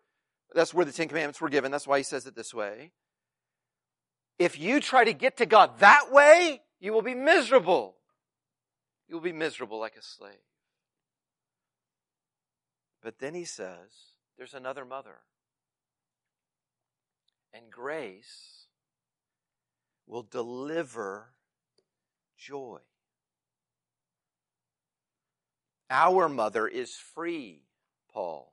that's 0.55 0.75
where 0.75 0.85
the 0.85 0.93
Ten 0.93 1.09
Commandments 1.09 1.41
were 1.41 1.49
given. 1.49 1.71
That's 1.71 1.87
why 1.87 1.99
he 1.99 2.05
says 2.05 2.27
it 2.27 2.35
this 2.35 2.53
way. 2.53 2.93
If 4.39 4.59
you 4.59 4.81
try 4.81 5.05
to 5.05 5.13
get 5.13 5.39
to 5.39 5.47
God 5.47 5.79
that 5.81 6.13
way, 6.13 6.61
you 6.81 6.93
will 6.93 7.03
be 7.03 7.15
miserable. 7.15 7.97
You 9.09 9.17
will 9.17 9.23
be 9.23 9.33
miserable 9.33 9.79
like 9.79 9.97
a 9.97 10.03
slave. 10.03 10.35
But 13.03 13.19
then 13.19 13.35
he 13.35 13.45
says, 13.45 14.15
there's 14.37 14.55
another 14.55 14.85
mother. 14.85 15.21
And 17.55 17.71
grace 17.71 18.67
will 20.07 20.23
deliver 20.23 21.31
joy. 22.37 22.81
Our 25.91 26.29
mother 26.29 26.69
is 26.69 26.95
free, 26.95 27.63
Paul 28.13 28.53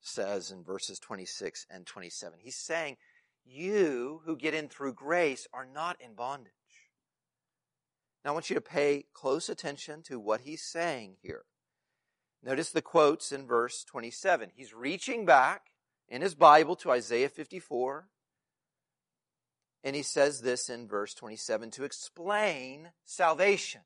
says 0.00 0.50
in 0.50 0.64
verses 0.64 0.98
26 0.98 1.66
and 1.70 1.86
27. 1.86 2.38
He's 2.42 2.56
saying, 2.56 2.96
you 3.44 4.22
who 4.24 4.36
get 4.36 4.54
in 4.54 4.68
through 4.68 4.94
grace 4.94 5.46
are 5.52 5.66
not 5.66 6.00
in 6.00 6.14
bondage. 6.14 6.52
Now 8.24 8.30
I 8.30 8.34
want 8.34 8.50
you 8.50 8.54
to 8.54 8.60
pay 8.60 9.06
close 9.14 9.48
attention 9.48 10.02
to 10.02 10.18
what 10.18 10.42
he's 10.42 10.62
saying 10.62 11.16
here. 11.22 11.44
Notice 12.42 12.70
the 12.70 12.82
quotes 12.82 13.32
in 13.32 13.46
verse 13.46 13.84
27. 13.84 14.50
He's 14.54 14.74
reaching 14.74 15.26
back 15.26 15.70
in 16.08 16.22
his 16.22 16.34
Bible 16.34 16.76
to 16.76 16.90
Isaiah 16.90 17.28
54. 17.28 18.08
And 19.82 19.96
he 19.96 20.02
says 20.02 20.40
this 20.40 20.68
in 20.68 20.88
verse 20.88 21.14
27 21.14 21.70
to 21.72 21.84
explain 21.84 22.90
salvation. 23.04 23.82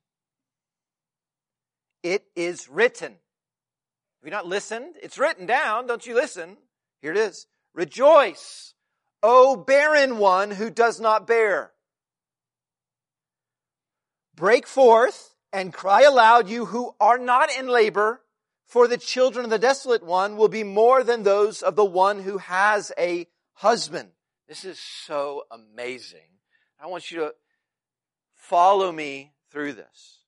It 2.03 2.25
is 2.35 2.69
written. 2.69 3.13
Have 3.13 4.27
you 4.27 4.31
not 4.31 4.47
listened? 4.47 4.97
It's 5.03 5.19
written 5.19 5.47
down. 5.47 5.87
Don't 5.87 6.07
you 6.07 6.15
listen? 6.15 6.57
Here 7.01 7.13
it 7.13 7.19
is. 7.19 7.47
Rejoice, 7.75 8.75
O 9.23 9.57
barren 9.57 10.19
one 10.19 10.53
who 10.53 10.71
does 10.71 11.01
not 11.01 11.27
bear. 11.27 11.74
Break 14.37 14.67
forth 14.67 15.35
and 15.53 15.73
cry 15.73 16.03
aloud, 16.03 16.49
you 16.49 16.67
who 16.67 16.95
are 17.01 17.19
not 17.19 17.51
in 17.57 17.69
labor, 17.69 18.21
for 18.67 18.89
the 18.89 18.99
children 18.99 19.45
of 19.45 19.51
the 19.51 19.59
desolate 19.59 20.03
one 20.03 20.37
will 20.37 20.49
be 20.49 20.65
more 20.65 21.05
than 21.05 21.23
those 21.23 21.63
of 21.63 21.77
the 21.77 21.85
one 21.85 22.21
who 22.21 22.39
has 22.39 22.91
a 22.99 23.27
husband. 23.55 24.11
This 24.49 24.65
is 24.65 24.79
so 24.79 25.45
amazing. 25.51 26.29
I 26.83 26.87
want 26.87 27.11
you 27.11 27.21
to 27.21 27.35
follow 28.35 28.91
me 28.91 29.33
through 29.51 29.75
this. 29.75 30.19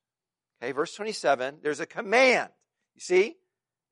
Okay, 0.62 0.72
verse 0.72 0.94
27, 0.94 1.58
there's 1.62 1.80
a 1.80 1.86
command. 1.86 2.50
You 2.94 3.00
see? 3.00 3.36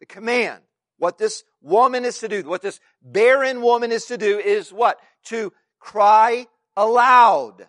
the 0.00 0.06
command. 0.06 0.60
What 0.98 1.18
this 1.18 1.44
woman 1.60 2.04
is 2.04 2.18
to 2.18 2.28
do, 2.28 2.42
what 2.42 2.62
this 2.62 2.80
barren 3.02 3.62
woman 3.62 3.90
is 3.90 4.06
to 4.06 4.18
do 4.18 4.38
is 4.38 4.72
what? 4.72 4.98
To 5.26 5.52
cry 5.78 6.46
aloud. 6.76 7.66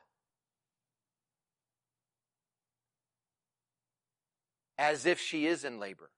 As 4.77 5.05
if 5.05 5.19
she 5.19 5.45
is 5.45 5.63
in 5.63 5.79
labor. 5.79 6.09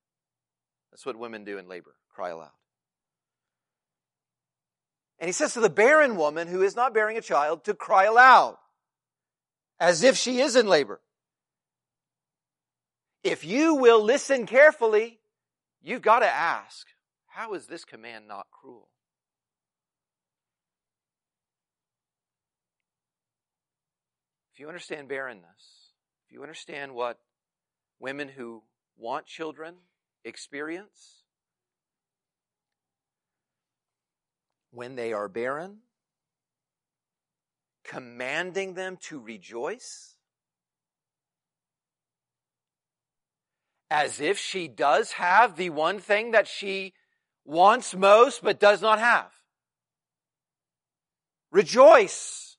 That's 0.91 1.05
what 1.05 1.17
women 1.17 1.43
do 1.43 1.57
in 1.57 1.67
labor. 1.67 1.95
Cry 2.13 2.29
aloud. 2.29 2.51
And 5.19 5.27
he 5.27 5.31
says 5.31 5.53
to 5.53 5.59
the 5.59 5.69
barren 5.69 6.15
woman 6.15 6.47
who 6.47 6.61
is 6.61 6.75
not 6.75 6.93
bearing 6.93 7.17
a 7.17 7.21
child 7.21 7.63
to 7.65 7.73
cry 7.73 8.05
aloud, 8.05 8.57
as 9.79 10.03
if 10.03 10.15
she 10.15 10.39
is 10.39 10.55
in 10.55 10.67
labor. 10.67 11.01
If 13.23 13.43
you 13.43 13.75
will 13.75 14.01
listen 14.03 14.45
carefully, 14.45 15.19
you've 15.81 16.01
got 16.01 16.19
to 16.19 16.27
ask, 16.27 16.87
how 17.25 17.53
is 17.53 17.65
this 17.67 17.83
command 17.83 18.27
not 18.27 18.47
cruel? 18.51 18.89
If 24.53 24.59
you 24.59 24.67
understand 24.67 25.07
barrenness, 25.07 25.91
if 26.27 26.33
you 26.33 26.41
understand 26.41 26.93
what 26.93 27.19
women 27.99 28.29
who 28.29 28.63
want 28.97 29.25
children 29.25 29.75
experience, 30.23 31.23
when 34.71 34.95
they 34.95 35.13
are 35.13 35.27
barren, 35.27 35.77
commanding 37.83 38.73
them 38.73 38.97
to 38.97 39.19
rejoice, 39.19 40.15
as 43.89 44.19
if 44.19 44.37
she 44.37 44.67
does 44.67 45.13
have 45.13 45.55
the 45.55 45.69
one 45.69 45.99
thing 45.99 46.31
that 46.31 46.47
she 46.47 46.93
wants 47.45 47.95
most 47.95 48.43
but 48.43 48.59
does 48.59 48.81
not 48.81 48.99
have. 48.99 49.31
Rejoice. 51.51 52.57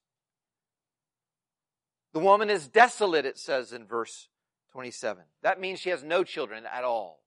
The 2.14 2.20
woman 2.20 2.48
is 2.48 2.66
desolate, 2.66 3.26
it 3.26 3.38
says 3.38 3.72
in 3.72 3.84
verse 3.84 4.28
27. 4.72 5.24
That 5.42 5.60
means 5.60 5.80
she 5.80 5.90
has 5.90 6.02
no 6.02 6.24
children 6.24 6.64
at 6.70 6.84
all. 6.84 7.20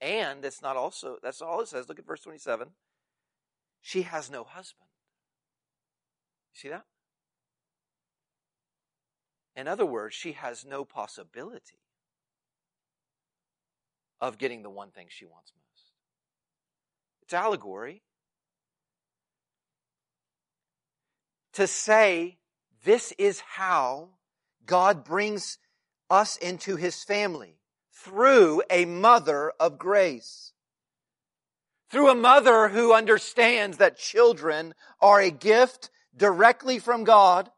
And 0.00 0.42
that's 0.42 0.62
not 0.62 0.76
also, 0.76 1.18
that's 1.22 1.40
all 1.40 1.60
it 1.60 1.68
says. 1.68 1.88
Look 1.88 1.98
at 1.98 2.06
verse 2.06 2.20
27 2.20 2.68
she 3.86 4.00
has 4.00 4.30
no 4.30 4.44
husband. 4.44 4.88
See 6.54 6.70
that? 6.70 6.86
In 9.54 9.68
other 9.68 9.84
words, 9.84 10.14
she 10.14 10.32
has 10.32 10.64
no 10.64 10.86
possibility 10.86 11.82
of 14.22 14.38
getting 14.38 14.62
the 14.62 14.70
one 14.70 14.90
thing 14.90 15.08
she 15.10 15.26
wants 15.26 15.52
most. 15.54 15.92
It's 17.24 17.34
allegory. 17.34 18.00
To 21.52 21.66
say 21.66 22.38
this 22.84 23.12
is 23.18 23.40
how 23.40 24.08
God 24.64 25.04
brings 25.04 25.58
us 26.14 26.36
into 26.38 26.76
his 26.76 27.04
family 27.04 27.58
through 27.92 28.62
a 28.70 28.86
mother 28.86 29.52
of 29.60 29.78
grace 29.78 30.54
through 31.94 32.10
a 32.10 32.14
mother 32.16 32.68
who 32.68 32.92
understands 32.92 33.76
that 33.76 33.96
children 33.96 34.74
are 35.00 35.20
a 35.20 35.30
gift 35.30 35.90
directly 36.16 36.80
from 36.80 37.04
God. 37.04 37.48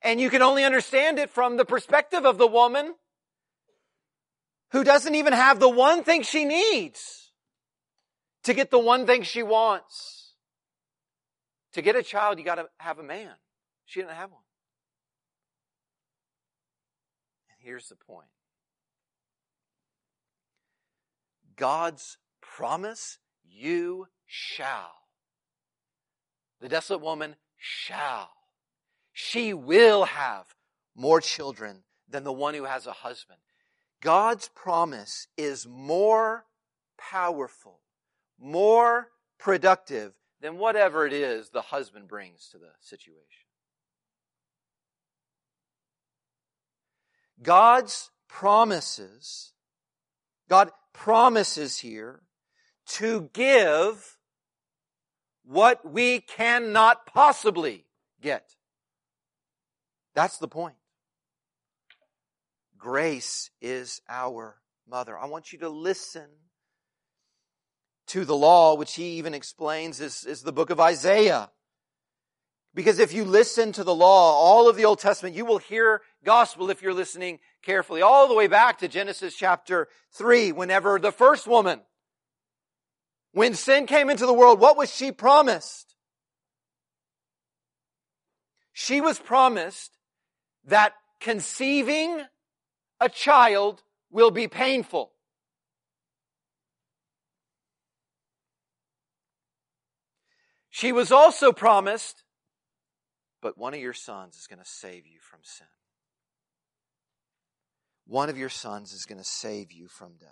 And 0.00 0.18
you 0.18 0.30
can 0.30 0.40
only 0.40 0.64
understand 0.64 1.18
it 1.18 1.28
from 1.28 1.58
the 1.58 1.66
perspective 1.66 2.24
of 2.24 2.38
the 2.38 2.46
woman 2.46 2.94
who 4.70 4.82
doesn't 4.82 5.14
even 5.14 5.34
have 5.34 5.60
the 5.60 5.68
one 5.68 6.02
thing 6.02 6.22
she 6.22 6.46
needs 6.46 7.30
to 8.44 8.54
get 8.54 8.70
the 8.70 8.78
one 8.78 9.04
thing 9.04 9.22
she 9.22 9.42
wants. 9.42 10.32
To 11.74 11.82
get 11.82 11.96
a 11.96 12.02
child, 12.02 12.38
you 12.38 12.46
gotta 12.46 12.70
have 12.78 12.98
a 12.98 13.02
man. 13.02 13.32
She 13.84 14.00
didn't 14.00 14.12
have 14.12 14.30
one. 14.30 14.40
Here's 17.62 17.88
the 17.88 17.96
point. 17.96 18.28
God's 21.56 22.18
promise, 22.40 23.18
you 23.44 24.08
shall. 24.26 24.92
The 26.60 26.68
desolate 26.68 27.02
woman 27.02 27.36
shall. 27.56 28.30
She 29.12 29.52
will 29.52 30.04
have 30.04 30.54
more 30.94 31.20
children 31.20 31.84
than 32.08 32.24
the 32.24 32.32
one 32.32 32.54
who 32.54 32.64
has 32.64 32.86
a 32.86 32.92
husband. 32.92 33.38
God's 34.00 34.48
promise 34.48 35.28
is 35.36 35.66
more 35.66 36.46
powerful, 36.98 37.80
more 38.38 39.08
productive 39.38 40.14
than 40.40 40.58
whatever 40.58 41.06
it 41.06 41.12
is 41.12 41.50
the 41.50 41.62
husband 41.62 42.08
brings 42.08 42.48
to 42.50 42.58
the 42.58 42.70
situation. 42.80 43.46
God's 47.42 48.10
promises, 48.28 49.52
God 50.48 50.70
promises 50.92 51.78
here 51.78 52.22
to 52.86 53.30
give 53.32 54.16
what 55.44 55.90
we 55.90 56.20
cannot 56.20 57.06
possibly 57.06 57.86
get. 58.20 58.54
That's 60.14 60.38
the 60.38 60.48
point. 60.48 60.76
Grace 62.78 63.50
is 63.60 64.00
our 64.08 64.56
mother. 64.88 65.16
I 65.16 65.26
want 65.26 65.52
you 65.52 65.60
to 65.60 65.68
listen 65.68 66.26
to 68.08 68.24
the 68.24 68.36
law, 68.36 68.74
which 68.74 68.94
he 68.94 69.18
even 69.18 69.34
explains 69.34 70.00
is, 70.00 70.24
is 70.24 70.42
the 70.42 70.52
book 70.52 70.70
of 70.70 70.80
Isaiah. 70.80 71.50
Because 72.74 72.98
if 72.98 73.12
you 73.12 73.24
listen 73.24 73.72
to 73.72 73.84
the 73.84 73.94
law, 73.94 74.32
all 74.32 74.68
of 74.68 74.76
the 74.76 74.86
Old 74.86 74.98
Testament, 74.98 75.36
you 75.36 75.44
will 75.44 75.58
hear 75.58 76.00
gospel 76.24 76.70
if 76.70 76.80
you're 76.80 76.94
listening 76.94 77.38
carefully. 77.62 78.00
All 78.00 78.28
the 78.28 78.34
way 78.34 78.46
back 78.46 78.78
to 78.78 78.88
Genesis 78.88 79.34
chapter 79.36 79.88
3, 80.12 80.52
whenever 80.52 80.98
the 80.98 81.12
first 81.12 81.46
woman, 81.46 81.80
when 83.32 83.54
sin 83.54 83.86
came 83.86 84.08
into 84.08 84.24
the 84.24 84.32
world, 84.32 84.58
what 84.58 84.78
was 84.78 84.94
she 84.94 85.12
promised? 85.12 85.94
She 88.72 89.00
was 89.02 89.18
promised 89.18 89.98
that 90.64 90.94
conceiving 91.20 92.22
a 93.00 93.08
child 93.08 93.82
will 94.10 94.30
be 94.30 94.48
painful. 94.48 95.12
She 100.70 100.90
was 100.90 101.12
also 101.12 101.52
promised 101.52 102.24
but 103.42 103.58
one 103.58 103.74
of 103.74 103.80
your 103.80 103.92
sons 103.92 104.36
is 104.36 104.46
going 104.46 104.60
to 104.60 104.64
save 104.64 105.06
you 105.06 105.18
from 105.20 105.40
sin. 105.42 105.66
One 108.06 108.30
of 108.30 108.38
your 108.38 108.48
sons 108.48 108.92
is 108.92 109.04
going 109.04 109.18
to 109.18 109.28
save 109.28 109.72
you 109.72 109.88
from 109.88 110.12
death. 110.18 110.30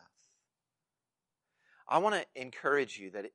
I 1.89 1.99
want 1.99 2.15
to 2.15 2.41
encourage 2.41 2.99
you 2.99 3.11
that 3.11 3.27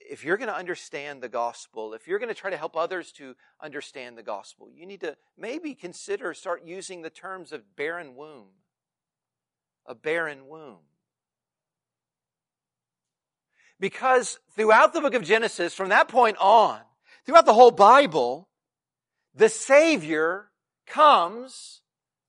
if 0.00 0.24
you're 0.24 0.38
going 0.38 0.48
to 0.48 0.56
understand 0.56 1.22
the 1.22 1.28
gospel, 1.28 1.92
if 1.92 2.08
you're 2.08 2.18
going 2.18 2.30
to 2.30 2.34
try 2.34 2.50
to 2.50 2.56
help 2.56 2.76
others 2.76 3.12
to 3.12 3.34
understand 3.62 4.16
the 4.16 4.22
gospel, 4.22 4.68
you 4.72 4.86
need 4.86 5.02
to 5.02 5.16
maybe 5.36 5.74
consider 5.74 6.32
start 6.32 6.64
using 6.64 7.02
the 7.02 7.10
terms 7.10 7.52
of 7.52 7.76
barren 7.76 8.16
womb. 8.16 8.48
A 9.84 9.94
barren 9.94 10.48
womb. 10.48 10.78
Because 13.80 14.38
throughout 14.56 14.92
the 14.92 15.00
book 15.00 15.14
of 15.14 15.24
Genesis, 15.24 15.74
from 15.74 15.90
that 15.90 16.08
point 16.08 16.36
on, 16.40 16.80
throughout 17.24 17.46
the 17.46 17.54
whole 17.54 17.70
Bible, 17.70 18.48
the 19.38 19.48
Savior 19.48 20.50
comes 20.86 21.80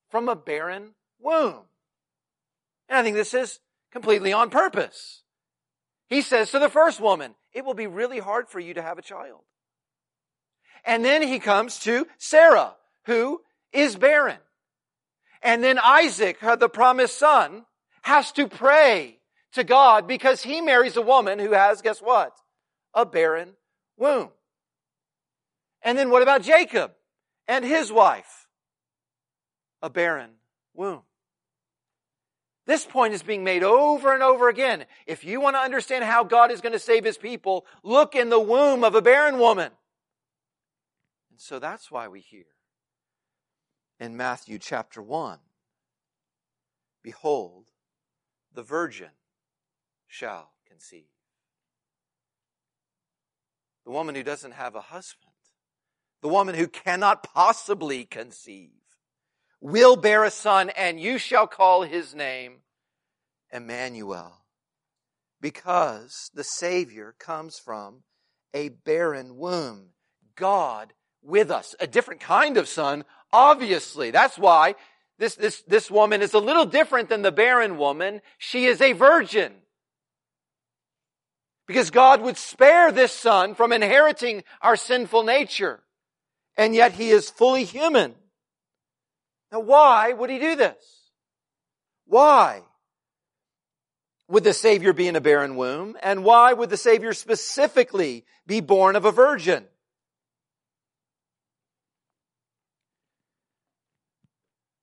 from 0.09 0.29
a 0.29 0.35
barren 0.35 0.93
womb. 1.19 1.61
And 2.87 2.97
I 2.97 3.03
think 3.03 3.15
this 3.15 3.33
is 3.33 3.59
completely 3.91 4.31
on 4.31 4.49
purpose. 4.51 5.23
He 6.07 6.21
says 6.21 6.51
to 6.51 6.59
the 6.59 6.69
first 6.69 7.01
woman, 7.01 7.33
it 7.51 7.65
will 7.65 7.73
be 7.73 7.87
really 7.87 8.19
hard 8.19 8.47
for 8.47 8.59
you 8.59 8.75
to 8.75 8.81
have 8.81 8.99
a 8.99 9.03
child. 9.03 9.41
And 10.85 11.03
then 11.03 11.23
he 11.23 11.39
comes 11.39 11.79
to 11.79 12.07
Sarah, 12.19 12.75
who 13.05 13.41
is 13.73 13.95
barren. 13.95 14.37
And 15.41 15.63
then 15.63 15.79
Isaac, 15.79 16.39
the 16.39 16.69
promised 16.69 17.17
son, 17.17 17.65
has 18.03 18.31
to 18.33 18.47
pray 18.47 19.17
to 19.53 19.63
God 19.63 20.07
because 20.07 20.43
he 20.43 20.61
marries 20.61 20.95
a 20.95 21.01
woman 21.01 21.39
who 21.39 21.53
has, 21.53 21.81
guess 21.81 22.01
what? 22.01 22.33
A 22.93 23.05
barren 23.05 23.53
womb. 23.97 24.29
And 25.81 25.97
then 25.97 26.11
what 26.11 26.21
about 26.21 26.43
Jacob? 26.43 26.91
And 27.49 27.65
his 27.65 27.91
wife 27.91 28.47
a 29.81 29.89
barren 29.89 30.29
womb. 30.75 31.01
This 32.67 32.85
point 32.85 33.15
is 33.15 33.23
being 33.23 33.43
made 33.43 33.63
over 33.63 34.13
and 34.13 34.21
over 34.21 34.47
again. 34.49 34.85
If 35.07 35.25
you 35.25 35.41
want 35.41 35.55
to 35.55 35.59
understand 35.59 36.03
how 36.05 36.23
God 36.23 36.51
is 36.51 36.61
going 36.61 36.73
to 36.73 36.79
save 36.79 37.03
his 37.03 37.17
people, 37.17 37.65
look 37.83 38.13
in 38.13 38.29
the 38.29 38.39
womb 38.39 38.83
of 38.83 38.93
a 38.93 39.01
barren 39.01 39.39
woman. 39.39 39.71
And 41.31 41.39
so 41.39 41.57
that's 41.57 41.89
why 41.89 42.07
we 42.07 42.19
hear 42.19 42.45
in 43.99 44.15
Matthew 44.15 44.59
chapter 44.59 45.01
1 45.01 45.39
Behold, 47.01 47.71
the 48.53 48.61
virgin 48.61 49.11
shall 50.05 50.51
conceive. 50.69 51.09
The 53.85 53.91
woman 53.91 54.13
who 54.13 54.21
doesn't 54.21 54.51
have 54.51 54.75
a 54.75 54.81
husband 54.81 55.28
the 56.21 56.29
woman 56.29 56.55
who 56.55 56.67
cannot 56.67 57.23
possibly 57.23 58.05
conceive, 58.05 58.71
will 59.61 59.95
bear 59.95 60.23
a 60.23 60.31
son, 60.31 60.69
and 60.71 60.99
you 60.99 61.17
shall 61.17 61.47
call 61.47 61.83
his 61.83 62.15
name 62.15 62.57
Emmanuel. 63.51 64.33
Because 65.41 66.29
the 66.33 66.43
Savior 66.43 67.15
comes 67.17 67.57
from 67.57 68.03
a 68.53 68.69
barren 68.69 69.37
womb. 69.37 69.89
God 70.35 70.93
with 71.21 71.51
us. 71.51 71.75
A 71.79 71.87
different 71.87 72.21
kind 72.21 72.57
of 72.57 72.67
son, 72.67 73.05
obviously. 73.31 74.11
That's 74.11 74.37
why 74.37 74.75
this, 75.17 75.35
this, 75.35 75.61
this 75.63 75.91
woman 75.91 76.21
is 76.21 76.33
a 76.33 76.39
little 76.39 76.65
different 76.65 77.09
than 77.09 77.21
the 77.21 77.31
barren 77.31 77.77
woman. 77.77 78.21
She 78.37 78.65
is 78.65 78.81
a 78.81 78.93
virgin. 78.93 79.53
Because 81.67 81.91
God 81.91 82.21
would 82.21 82.37
spare 82.37 82.91
this 82.91 83.11
son 83.11 83.53
from 83.53 83.71
inheriting 83.71 84.43
our 84.61 84.75
sinful 84.75 85.23
nature. 85.23 85.81
And 86.59 86.75
yet 86.75 86.91
he 86.91 87.09
is 87.09 87.29
fully 87.29 87.63
human. 87.63 88.13
Now 89.51 89.61
why 89.61 90.11
would 90.13 90.29
he 90.29 90.37
do 90.37 90.55
this? 90.55 91.11
Why? 92.05 92.63
would 94.29 94.43
the 94.43 94.53
Savior 94.53 94.93
be 94.93 95.07
in 95.07 95.15
a 95.15 95.21
barren 95.21 95.55
womb? 95.55 95.97
And 96.01 96.23
why 96.23 96.53
would 96.53 96.69
the 96.69 96.77
Savior 96.77 97.13
specifically 97.13 98.25
be 98.45 98.61
born 98.61 98.95
of 98.95 99.03
a 99.03 99.11
virgin? 99.11 99.65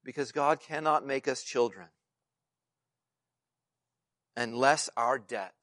Because 0.05 0.33
God 0.33 0.61
cannot 0.61 1.07
make 1.07 1.29
us 1.29 1.43
children 1.43 1.87
unless 4.37 4.91
our 4.97 5.19
debt 5.19 5.55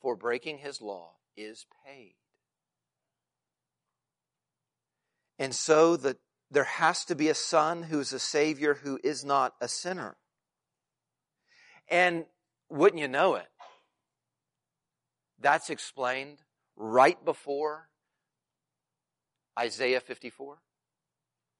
for 0.00 0.14
breaking 0.14 0.58
His 0.58 0.80
law 0.80 1.12
is 1.36 1.66
paid. 1.86 2.14
And 5.38 5.54
so 5.54 5.96
that 5.98 6.16
there 6.50 6.64
has 6.64 7.04
to 7.06 7.14
be 7.14 7.28
a 7.28 7.34
son 7.34 7.84
who's 7.84 8.12
a 8.12 8.18
savior 8.18 8.74
who 8.74 8.98
is 9.02 9.24
not 9.24 9.54
a 9.60 9.68
sinner. 9.68 10.16
And 11.88 12.24
wouldn't 12.70 13.00
you 13.00 13.08
know 13.08 13.34
it? 13.34 13.46
That's 15.40 15.70
explained 15.70 16.38
right 16.76 17.22
before 17.24 17.88
Isaiah 19.58 20.00
54. 20.00 20.58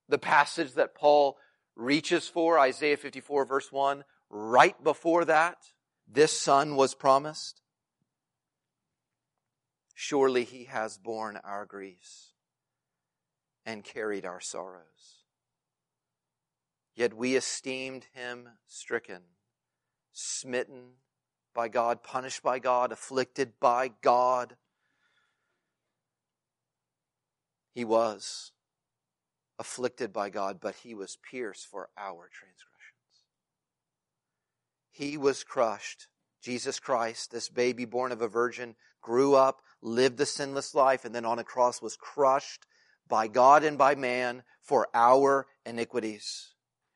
The 0.08 0.18
passage 0.18 0.72
that 0.74 0.94
Paul 0.94 1.36
reaches 1.74 2.28
for, 2.28 2.58
Isaiah 2.58 2.96
54 2.96 3.44
verse 3.44 3.70
1, 3.70 4.04
right 4.30 4.82
before 4.82 5.24
that, 5.24 5.58
this 6.08 6.38
son 6.38 6.76
was 6.76 6.94
promised. 6.94 7.60
Surely 9.94 10.44
he 10.44 10.64
has 10.64 10.98
borne 10.98 11.38
our 11.42 11.66
griefs 11.66 12.35
and 13.66 13.82
carried 13.84 14.24
our 14.24 14.40
sorrows. 14.40 15.24
Yet 16.94 17.12
we 17.12 17.36
esteemed 17.36 18.06
him 18.14 18.48
stricken 18.66 19.20
smitten 20.12 20.92
by 21.54 21.68
God, 21.68 22.02
punished 22.02 22.42
by 22.42 22.58
God, 22.58 22.92
afflicted 22.92 23.52
by 23.60 23.88
God. 24.00 24.56
He 27.74 27.84
was 27.84 28.52
afflicted 29.58 30.12
by 30.12 30.30
God, 30.30 30.58
but 30.60 30.76
he 30.76 30.94
was 30.94 31.18
pierced 31.30 31.66
for 31.66 31.90
our 31.98 32.30
transgressions. 32.32 32.66
He 34.90 35.18
was 35.18 35.44
crushed. 35.44 36.08
Jesus 36.40 36.78
Christ, 36.78 37.30
this 37.30 37.48
baby 37.48 37.84
born 37.84 38.12
of 38.12 38.22
a 38.22 38.28
virgin, 38.28 38.76
grew 39.02 39.34
up, 39.34 39.60
lived 39.82 40.20
a 40.20 40.26
sinless 40.26 40.74
life, 40.74 41.04
and 41.04 41.14
then 41.14 41.24
on 41.24 41.38
a 41.38 41.44
cross 41.44 41.82
was 41.82 41.96
crushed 41.96 42.66
by 43.08 43.28
God 43.28 43.64
and 43.64 43.78
by 43.78 43.94
man 43.94 44.42
for 44.62 44.88
our 44.94 45.46
iniquities. 45.64 46.52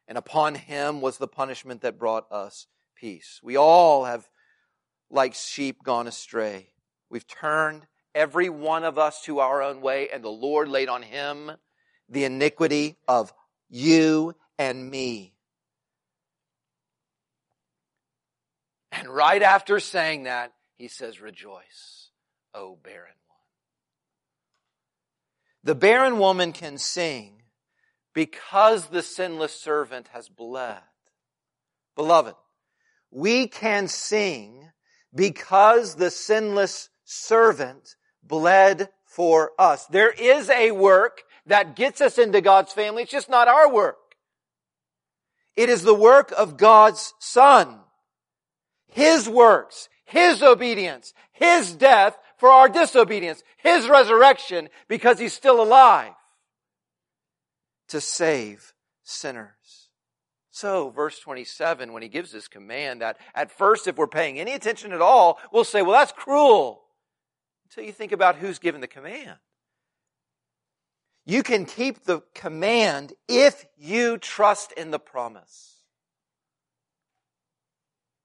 And 0.09 0.19
upon 0.19 0.55
him 0.57 1.01
was 1.01 1.19
the 1.19 1.29
punishment 1.29 1.83
that 1.83 1.99
brought 1.99 2.31
us 2.33 2.67
peace. 2.97 3.41
We 3.43 3.57
all 3.57 4.05
have, 4.05 4.29
like 5.11 5.35
sheep, 5.35 5.83
gone 5.85 6.07
astray. 6.07 6.73
We've 7.09 7.27
turned 7.27 7.87
every 8.15 8.49
one 8.49 8.85
of 8.85 8.99
us 8.99 9.23
to 9.23 9.39
our 9.39 9.63
own 9.63 9.81
way, 9.81 10.09
and 10.13 10.23
the 10.23 10.29
Lord 10.29 10.69
laid 10.69 10.89
on 10.89 11.03
him 11.03 11.53
the 12.09 12.25
iniquity 12.25 12.97
of 13.07 13.33
you 13.69 14.35
and 14.59 14.91
me. 14.91 15.35
And 18.93 19.09
right 19.09 19.43
after 19.43 19.79
saying 19.81 20.25
that, 20.25 20.53
he 20.77 20.89
says, 20.89 21.21
Rejoice, 21.21 22.11
O 22.53 22.77
barren. 22.83 23.15
The 25.63 25.75
barren 25.75 26.19
woman 26.19 26.53
can 26.53 26.79
sing 26.79 27.43
because 28.15 28.87
the 28.87 29.03
sinless 29.03 29.55
servant 29.55 30.09
has 30.13 30.29
bled. 30.29 30.81
Beloved, 31.97 32.35
we 33.11 33.47
can 33.47 33.89
sing 33.89 34.71
because 35.15 35.97
the 35.97 36.11
sinless 36.11 36.89
servant 37.05 37.97
bled 38.23 38.89
for 39.05 39.53
us. 39.59 39.87
There 39.87 40.11
is 40.11 40.49
a 40.51 40.71
work 40.71 41.23
that 41.47 41.77
gets 41.77 42.01
us 42.01 42.17
into 42.17 42.41
God's 42.41 42.73
family. 42.73 43.03
It's 43.03 43.13
just 43.13 43.29
not 43.29 43.49
our 43.49 43.71
work. 43.71 43.97
It 45.57 45.69
is 45.69 45.83
the 45.83 45.95
work 45.95 46.33
of 46.37 46.57
God's 46.57 47.13
Son. 47.19 47.81
His 48.89 49.29
works, 49.29 49.89
His 50.05 50.43
obedience, 50.43 51.13
His 51.33 51.73
death 51.75 52.17
for 52.41 52.49
our 52.49 52.69
disobedience, 52.69 53.45
His 53.59 53.89
resurrection 53.89 54.69
because 54.89 55.19
He's 55.19 55.35
still 55.35 55.63
alive 55.63 56.13
to 57.89 58.01
save 58.01 58.73
sinners. 59.03 59.91
So, 60.51 60.91
verse 60.91 61.19
27, 61.21 61.93
when 61.93 62.03
he 62.03 62.09
gives 62.09 62.33
this 62.33 62.49
command 62.49 63.01
that 63.01 63.19
at 63.35 63.51
first, 63.51 63.87
if 63.87 63.97
we're 63.97 64.07
paying 64.07 64.39
any 64.39 64.53
attention 64.53 64.93
at 64.93 65.01
all, 65.01 65.39
we'll 65.53 65.65
say, 65.65 65.81
well, 65.81 65.93
that's 65.93 66.13
cruel. 66.13 66.83
Until 67.65 67.85
you 67.85 67.93
think 67.93 68.13
about 68.13 68.37
who's 68.37 68.59
given 68.59 68.81
the 68.81 68.87
command. 68.87 69.39
You 71.25 71.43
can 71.43 71.65
keep 71.65 72.05
the 72.05 72.23
command 72.35 73.13
if 73.29 73.65
you 73.79 74.19
trust 74.19 74.73
in 74.73 74.91
the 74.91 74.99
promise. 74.99 75.77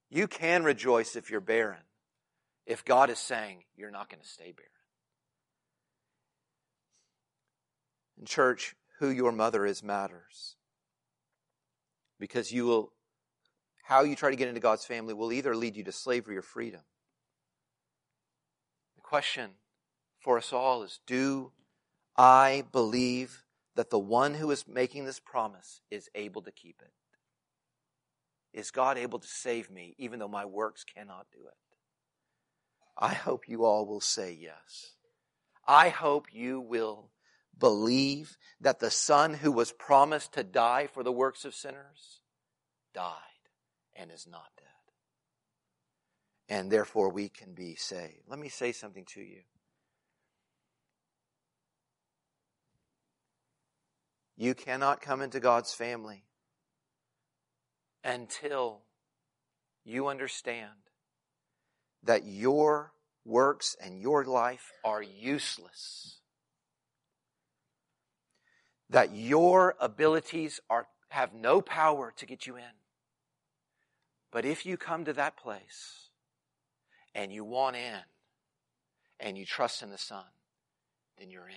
You 0.10 0.28
can 0.28 0.63
rejoice 0.63 1.15
if 1.15 1.30
you're 1.30 1.39
barren, 1.39 1.82
if 2.65 2.84
God 2.84 3.10
is 3.10 3.19
saying 3.19 3.63
you're 3.75 3.91
not 3.91 4.10
going 4.10 4.21
to 4.21 4.28
stay 4.28 4.51
barren. 4.51 4.69
In 8.19 8.25
church, 8.25 8.75
who 8.99 9.10
your 9.10 9.32
mother 9.32 9.65
is 9.65 9.84
matters 9.84 10.56
because 12.19 12.51
you 12.51 12.65
will, 12.65 12.93
how 13.84 14.04
you 14.04 14.15
try 14.15 14.30
to 14.30 14.36
get 14.36 14.47
into 14.47 14.62
God's 14.62 14.86
family 14.86 15.13
will 15.13 15.34
either 15.34 15.56
lead 15.56 15.75
you 15.75 15.84
to 15.84 15.91
slavery 15.91 16.38
or 16.38 16.41
freedom. 16.41 16.82
The 18.95 19.01
question 19.01 19.51
for 20.19 20.38
us 20.38 20.54
all 20.54 20.84
is 20.84 20.99
do 21.06 21.51
I 22.17 22.63
believe 22.71 23.43
that 23.75 23.89
the 23.89 23.99
one 23.99 24.36
who 24.36 24.49
is 24.51 24.65
making 24.67 25.06
this 25.06 25.19
promise 25.19 25.82
is 25.91 26.10
able 26.15 26.41
to 26.43 26.51
keep 26.51 26.82
it? 26.82 26.91
Is 28.58 28.71
God 28.71 28.97
able 28.97 29.19
to 29.19 29.28
save 29.28 29.69
me 29.69 29.95
even 29.97 30.19
though 30.19 30.30
my 30.30 30.45
works 30.45 30.86
cannot 30.86 31.28
do 31.34 31.39
it? 31.45 31.58
I 32.97 33.13
hope 33.13 33.47
you 33.47 33.65
all 33.65 33.86
will 33.86 34.01
say 34.01 34.38
yes. 34.39 34.93
I 35.67 35.89
hope 35.89 36.27
you 36.34 36.62
will 36.62 37.10
believe 37.58 38.38
that 38.62 38.79
the 38.79 38.91
Son 38.91 39.34
who 39.34 39.51
was 39.51 39.71
promised 39.71 40.34
to 40.34 40.43
die 40.43 40.88
for 40.88 41.03
the 41.03 41.12
works 41.12 41.45
of 41.45 41.53
sinners 41.55 42.21
died 42.93 43.13
and 43.95 44.12
is 44.12 44.27
not 44.29 44.49
dead. 44.58 44.65
And 46.47 46.71
therefore 46.71 47.10
we 47.10 47.29
can 47.29 47.53
be 47.53 47.75
saved. 47.75 48.23
Let 48.27 48.39
me 48.39 48.49
say 48.49 48.71
something 48.71 49.05
to 49.13 49.21
you. 49.21 49.41
You 54.38 54.53
cannot 54.53 55.01
come 55.01 55.21
into 55.21 55.39
God's 55.39 55.73
family 55.73 56.23
until 58.03 58.81
you 59.84 60.08
understand 60.08 60.71
that 62.06 62.26
your 62.26 62.94
works 63.26 63.76
and 63.82 64.00
your 64.00 64.24
life 64.24 64.72
are 64.84 65.02
useless 65.02 66.20
that 68.89 69.15
your 69.15 69.76
abilities 69.80 70.60
are, 70.70 70.88
have 71.10 71.34
no 71.34 71.62
power 71.62 72.13
to 72.18 72.26
get 72.26 72.46
you 72.46 72.56
in. 72.56 72.63
But 74.32 74.46
if 74.46 74.65
you 74.65 74.78
come 74.78 75.06
to 75.06 75.13
that 75.13 75.38
place 75.38 76.10
and 77.13 77.32
you 77.32 77.44
want 77.44 77.76
in 77.76 78.00
and 79.20 79.38
you 79.38 79.46
trust 79.46 79.82
in 79.82 79.89
the 79.89 79.98
Son, 79.98 80.26
then 81.18 81.30
you're 81.30 81.48
in. 81.48 81.56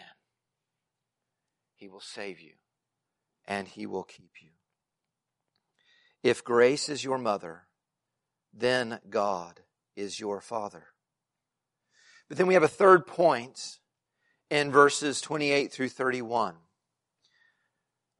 He 1.75 1.89
will 1.89 2.01
save 2.01 2.41
you 2.41 2.53
and 3.47 3.69
He 3.69 3.87
will 3.87 4.05
keep 4.05 4.31
you. 4.41 4.51
If 6.23 6.45
grace 6.45 6.89
is 6.89 7.05
your 7.05 7.19
mother, 7.19 7.63
then 8.53 9.01
God 9.09 9.61
is 9.99 10.21
your 10.21 10.41
father. 10.41 10.85
But 12.29 12.39
then 12.39 12.47
we 12.47 12.55
have 12.55 12.63
a 12.63 12.69
third 12.69 13.07
point 13.07 13.79
in 14.51 14.71
verses 14.71 15.21
28 15.21 15.73
through 15.73 15.89
31. 15.89 16.55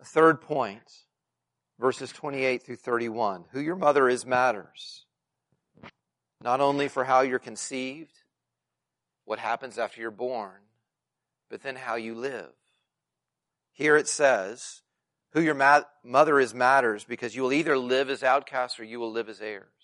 A 0.01 0.05
third 0.05 0.41
point, 0.41 1.05
verses 1.79 2.13
28 2.13 2.63
through 2.63 2.77
31. 2.77 3.45
Who 3.53 3.61
your 3.61 3.77
mother 3.77 4.09
is 4.09 4.27
matters. 4.27 5.05
not 6.41 6.61
only 6.61 6.87
for 6.87 7.05
how 7.05 7.23
you're 7.23 7.41
conceived, 7.41 8.23
what 9.25 9.39
happens 9.41 9.77
after 9.79 10.01
you're 10.01 10.11
born, 10.11 10.61
but 11.51 11.63
then 11.63 11.77
how 11.77 11.97
you 11.97 12.15
live. 12.15 12.53
Here 13.73 13.97
it 13.97 14.09
says, 14.09 14.83
who 15.33 15.41
your 15.41 15.55
ma- 15.55 15.83
mother 16.05 16.41
is 16.41 16.55
matters 16.55 17.05
because 17.05 17.35
you 17.35 17.43
will 17.43 17.53
either 17.53 17.77
live 17.77 18.09
as 18.09 18.23
outcasts 18.23 18.79
or 18.81 18.85
you 18.85 18.99
will 18.99 19.13
live 19.13 19.29
as 19.29 19.41
heirs. 19.41 19.78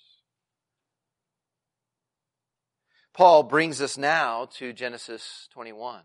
Paul 3.14 3.44
brings 3.44 3.80
us 3.80 3.96
now 3.96 4.48
to 4.54 4.72
Genesis 4.72 5.48
21. 5.52 6.02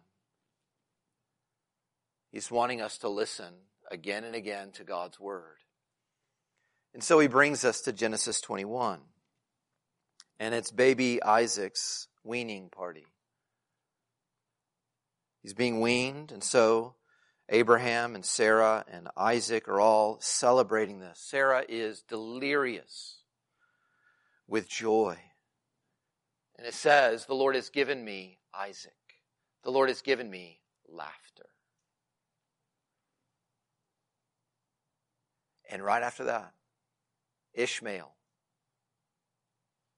He's 2.31 2.51
wanting 2.51 2.81
us 2.81 2.99
to 2.99 3.09
listen 3.09 3.51
again 3.89 4.23
and 4.23 4.35
again 4.35 4.71
to 4.73 4.83
God's 4.83 5.19
word. 5.19 5.57
And 6.93 7.03
so 7.03 7.19
he 7.19 7.27
brings 7.27 7.65
us 7.65 7.81
to 7.81 7.91
Genesis 7.91 8.39
21. 8.41 8.99
And 10.39 10.53
it's 10.53 10.69
baby 10.69 11.21
Isaac's 11.23 12.07
weaning 12.23 12.69
party. 12.69 13.07
He's 15.41 15.55
being 15.55 15.81
weaned, 15.81 16.31
and 16.31 16.43
so 16.43 16.93
Abraham 17.47 18.13
and 18.13 18.23
Sarah 18.23 18.85
and 18.91 19.07
Isaac 19.17 19.67
are 19.67 19.79
all 19.79 20.19
celebrating 20.21 20.99
this. 20.99 21.19
Sarah 21.19 21.63
is 21.67 22.01
delirious 22.03 23.17
with 24.47 24.69
joy. 24.69 25.17
And 26.59 26.67
it 26.67 26.73
says, 26.73 27.25
The 27.25 27.33
Lord 27.33 27.55
has 27.55 27.69
given 27.69 28.03
me 28.03 28.37
Isaac. 28.53 28.91
The 29.63 29.71
Lord 29.71 29.87
has 29.87 30.01
given 30.01 30.29
me 30.29 30.59
laughter. 30.89 31.45
And 35.69 35.81
right 35.81 36.03
after 36.03 36.25
that, 36.25 36.51
Ishmael, 37.53 38.11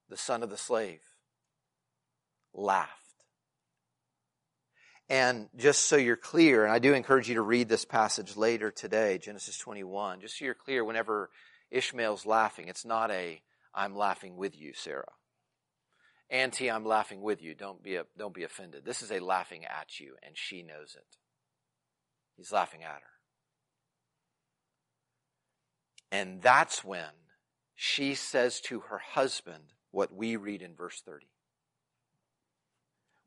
the 0.08 0.18
son 0.18 0.44
of 0.44 0.52
the 0.52 0.58
slave, 0.58 1.00
laughed. 2.54 2.92
And 5.10 5.50
just 5.58 5.86
so 5.86 5.96
you're 5.96 6.16
clear, 6.16 6.64
and 6.64 6.72
I 6.72 6.78
do 6.78 6.94
encourage 6.94 7.28
you 7.28 7.36
to 7.36 7.42
read 7.42 7.70
this 7.70 7.86
passage 7.86 8.38
later 8.38 8.70
today, 8.70 9.18
Genesis 9.18 9.58
21, 9.58 10.22
just 10.22 10.38
so 10.38 10.46
you're 10.46 10.54
clear, 10.54 10.86
whenever 10.86 11.32
Ishmael's 11.72 12.28
laughing, 12.28 12.68
it's 12.68 12.86
not 12.86 13.10
a, 13.10 13.42
I'm 13.74 13.96
laughing 13.96 14.38
with 14.38 14.56
you, 14.56 14.74
Sarah. 14.76 15.12
Auntie, 16.32 16.72
I'm 16.72 16.86
laughing 16.86 17.22
with 17.22 17.42
you. 17.42 17.54
Don't 17.54 17.84
be, 17.84 17.98
a, 17.98 18.06
don't 18.18 18.34
be 18.34 18.44
offended. 18.44 18.86
This 18.86 19.02
is 19.02 19.12
a 19.12 19.20
laughing 19.20 19.66
at 19.66 20.00
you, 20.00 20.16
and 20.24 20.38
she 20.38 20.64
knows 20.64 20.96
it. 20.98 21.18
He's 22.38 22.54
laughing 22.54 22.84
at 22.84 22.90
her. 22.90 23.02
And 26.10 26.42
that's 26.42 26.86
when 26.86 27.10
she 27.76 28.16
says 28.16 28.62
to 28.62 28.80
her 28.80 28.98
husband 28.98 29.64
what 29.92 30.14
we 30.14 30.38
read 30.38 30.62
in 30.62 30.74
verse 30.74 31.02
30. 31.06 31.28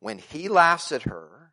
When 0.00 0.18
he 0.18 0.48
laughs 0.48 0.90
at 0.90 1.02
her, 1.02 1.52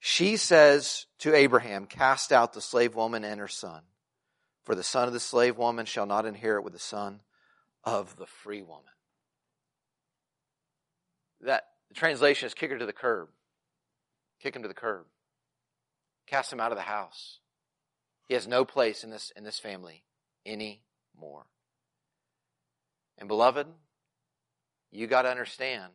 she 0.00 0.38
says 0.38 1.06
to 1.18 1.34
Abraham, 1.34 1.86
Cast 1.86 2.32
out 2.32 2.54
the 2.54 2.60
slave 2.62 2.94
woman 2.94 3.22
and 3.22 3.38
her 3.38 3.48
son, 3.48 3.82
for 4.64 4.74
the 4.74 4.82
son 4.82 5.08
of 5.08 5.14
the 5.14 5.20
slave 5.20 5.58
woman 5.58 5.84
shall 5.84 6.06
not 6.06 6.24
inherit 6.24 6.64
with 6.64 6.72
the 6.72 6.78
son 6.78 7.20
of 7.84 8.16
the 8.16 8.26
free 8.26 8.62
woman. 8.62 8.84
That 11.40 11.64
the 11.88 11.94
translation 11.94 12.46
is 12.46 12.54
kick 12.54 12.70
her 12.70 12.78
to 12.78 12.86
the 12.86 12.92
curb. 12.92 13.28
Kick 14.40 14.54
him 14.54 14.62
to 14.62 14.68
the 14.68 14.74
curb. 14.74 15.06
Cast 16.26 16.52
him 16.52 16.60
out 16.60 16.72
of 16.72 16.78
the 16.78 16.82
house. 16.82 17.38
He 18.26 18.34
has 18.34 18.46
no 18.46 18.64
place 18.64 19.04
in 19.04 19.10
this, 19.10 19.32
in 19.34 19.44
this 19.44 19.58
family 19.58 20.04
anymore. 20.44 21.46
And 23.16 23.28
beloved, 23.28 23.66
you 24.90 25.06
got 25.06 25.22
to 25.22 25.30
understand 25.30 25.92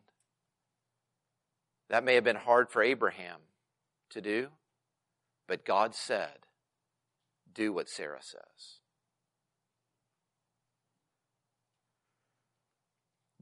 that 1.90 2.04
may 2.04 2.16
have 2.16 2.24
been 2.24 2.36
hard 2.36 2.70
for 2.70 2.82
Abraham 2.82 3.40
to 4.10 4.22
do, 4.22 4.50
but 5.48 5.66
God 5.66 5.94
said, 5.94 6.40
do 7.54 7.72
what 7.72 7.90
Sarah 7.90 8.22
says. 8.22 8.80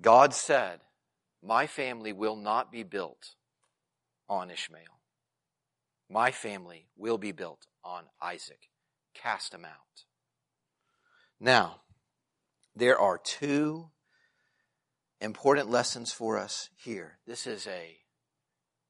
God 0.01 0.33
said, 0.33 0.79
My 1.43 1.67
family 1.67 2.13
will 2.13 2.35
not 2.35 2.71
be 2.71 2.83
built 2.83 3.35
on 4.29 4.51
Ishmael. 4.51 4.99
My 6.09 6.31
family 6.31 6.87
will 6.97 7.17
be 7.17 7.31
built 7.31 7.67
on 7.83 8.03
Isaac. 8.21 8.69
Cast 9.13 9.53
him 9.53 9.65
out. 9.65 10.05
Now, 11.39 11.81
there 12.75 12.99
are 12.99 13.17
two 13.17 13.89
important 15.19 15.69
lessons 15.69 16.11
for 16.11 16.37
us 16.37 16.69
here. 16.75 17.17
This 17.25 17.47
is 17.47 17.67
a 17.67 17.97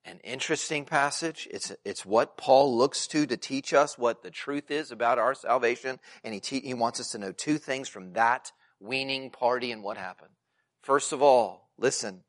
an 0.04 0.20
interesting 0.24 0.84
passage. 0.84 1.48
It's, 1.52 1.72
it's 1.86 2.04
what 2.04 2.36
Paul 2.36 2.76
looks 2.76 3.06
to 3.08 3.28
to 3.28 3.38
teach 3.38 3.72
us 3.72 4.00
what 4.00 4.24
the 4.24 4.32
truth 4.32 4.72
is 4.72 4.92
about 4.92 5.20
our 5.20 5.36
salvation. 5.36 6.00
And 6.24 6.34
he, 6.34 6.40
te- 6.40 6.62
he 6.62 6.74
wants 6.74 7.00
us 7.00 7.12
to 7.12 7.20
know 7.20 7.32
two 7.32 7.60
things 7.60 7.88
from 7.88 8.14
that 8.14 8.52
weaning 8.80 9.30
party 9.30 9.72
and 9.72 9.84
what 9.84 9.98
happened. 9.98 10.32
First 10.82 11.14
of 11.14 11.22
all, 11.22 11.70
listen. 11.78 12.24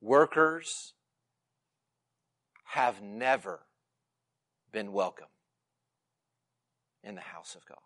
Workers 0.00 0.94
have 2.64 3.02
never 3.02 3.60
been 4.72 4.92
welcome 4.92 5.26
in 7.02 7.14
the 7.14 7.20
house 7.20 7.54
of 7.54 7.66
God. 7.66 7.78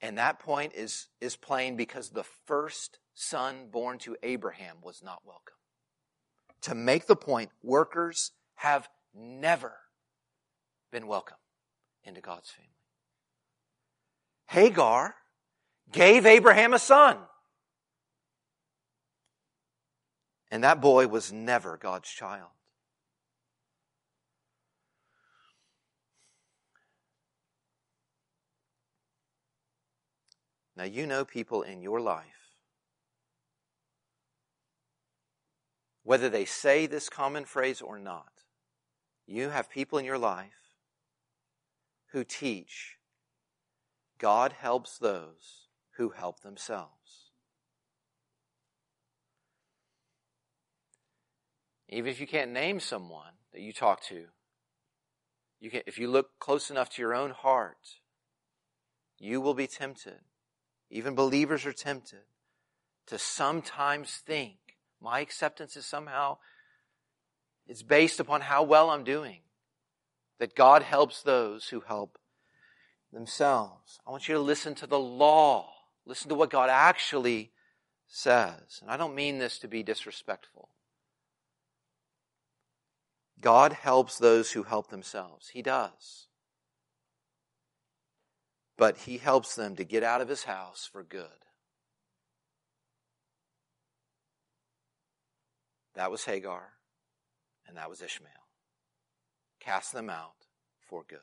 And 0.00 0.16
that 0.16 0.38
point 0.38 0.72
is, 0.74 1.08
is 1.20 1.36
plain 1.36 1.76
because 1.76 2.10
the 2.10 2.24
first 2.46 2.98
son 3.14 3.68
born 3.70 3.98
to 3.98 4.16
Abraham 4.22 4.76
was 4.82 5.02
not 5.02 5.20
welcome. 5.24 5.56
To 6.62 6.74
make 6.74 7.06
the 7.06 7.16
point, 7.16 7.50
workers 7.62 8.32
have 8.56 8.88
never 9.14 9.74
been 10.90 11.06
welcome 11.06 11.36
into 12.04 12.20
God's 12.20 12.50
family. 12.50 12.70
Hagar 14.48 15.14
gave 15.92 16.26
Abraham 16.26 16.72
a 16.72 16.78
son. 16.78 17.18
And 20.50 20.64
that 20.64 20.80
boy 20.80 21.06
was 21.06 21.32
never 21.32 21.76
God's 21.76 22.08
child. 22.08 22.50
Now, 30.76 30.84
you 30.84 31.06
know 31.06 31.24
people 31.24 31.62
in 31.62 31.82
your 31.82 32.00
life, 32.00 32.24
whether 36.02 36.30
they 36.30 36.46
say 36.46 36.86
this 36.86 37.08
common 37.10 37.44
phrase 37.44 37.82
or 37.82 37.98
not, 37.98 38.32
you 39.26 39.50
have 39.50 39.68
people 39.68 39.98
in 39.98 40.04
your 40.04 40.18
life 40.18 40.74
who 42.12 42.24
teach 42.24 42.96
God 44.18 44.52
helps 44.52 44.98
those 44.98 45.68
who 45.96 46.10
help 46.10 46.40
themselves. 46.40 47.19
Even 51.90 52.10
if 52.10 52.20
you 52.20 52.26
can't 52.26 52.52
name 52.52 52.80
someone 52.80 53.34
that 53.52 53.60
you 53.60 53.72
talk 53.72 54.02
to, 54.04 54.24
you 55.60 55.70
can, 55.70 55.82
if 55.86 55.98
you 55.98 56.08
look 56.08 56.38
close 56.38 56.70
enough 56.70 56.88
to 56.90 57.02
your 57.02 57.14
own 57.14 57.30
heart, 57.30 57.98
you 59.18 59.40
will 59.40 59.54
be 59.54 59.66
tempted 59.66 60.20
even 60.90 61.14
believers 61.14 61.64
are 61.66 61.72
tempted 61.72 62.24
to 63.06 63.18
sometimes 63.18 64.22
think 64.26 64.56
my 65.00 65.20
acceptance 65.20 65.76
is 65.76 65.86
somehow 65.86 66.38
it's 67.66 67.82
based 67.82 68.18
upon 68.18 68.40
how 68.40 68.64
well 68.64 68.90
I'm 68.90 69.04
doing. 69.04 69.40
That 70.38 70.56
God 70.56 70.82
helps 70.82 71.22
those 71.22 71.68
who 71.68 71.80
help 71.80 72.18
themselves. 73.12 74.00
I 74.06 74.10
want 74.10 74.26
you 74.26 74.34
to 74.34 74.40
listen 74.40 74.74
to 74.76 74.86
the 74.86 74.98
law. 74.98 75.70
Listen 76.06 76.30
to 76.30 76.34
what 76.34 76.50
God 76.50 76.70
actually 76.70 77.52
says. 78.08 78.80
And 78.80 78.90
I 78.90 78.96
don't 78.96 79.14
mean 79.14 79.38
this 79.38 79.58
to 79.58 79.68
be 79.68 79.82
disrespectful. 79.82 80.70
God 83.40 83.72
helps 83.72 84.18
those 84.18 84.52
who 84.52 84.64
help 84.64 84.88
themselves. 84.88 85.48
He 85.48 85.62
does 85.62 86.28
but 88.80 88.96
he 88.96 89.18
helps 89.18 89.56
them 89.56 89.76
to 89.76 89.84
get 89.84 90.02
out 90.02 90.22
of 90.22 90.28
his 90.30 90.44
house 90.44 90.88
for 90.90 91.02
good. 91.02 91.26
That 95.94 96.10
was 96.10 96.24
Hagar, 96.24 96.70
and 97.68 97.76
that 97.76 97.90
was 97.90 98.00
Ishmael. 98.00 98.30
Cast 99.60 99.92
them 99.92 100.08
out 100.08 100.46
for 100.80 101.04
good. 101.06 101.18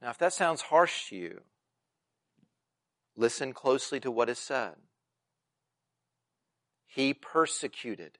Now, 0.00 0.10
if 0.10 0.18
that 0.18 0.32
sounds 0.32 0.62
harsh 0.62 1.08
to 1.08 1.16
you, 1.16 1.40
listen 3.16 3.52
closely 3.52 3.98
to 3.98 4.10
what 4.12 4.28
is 4.28 4.38
said. 4.38 4.76
He 6.94 7.14
persecuted. 7.14 8.18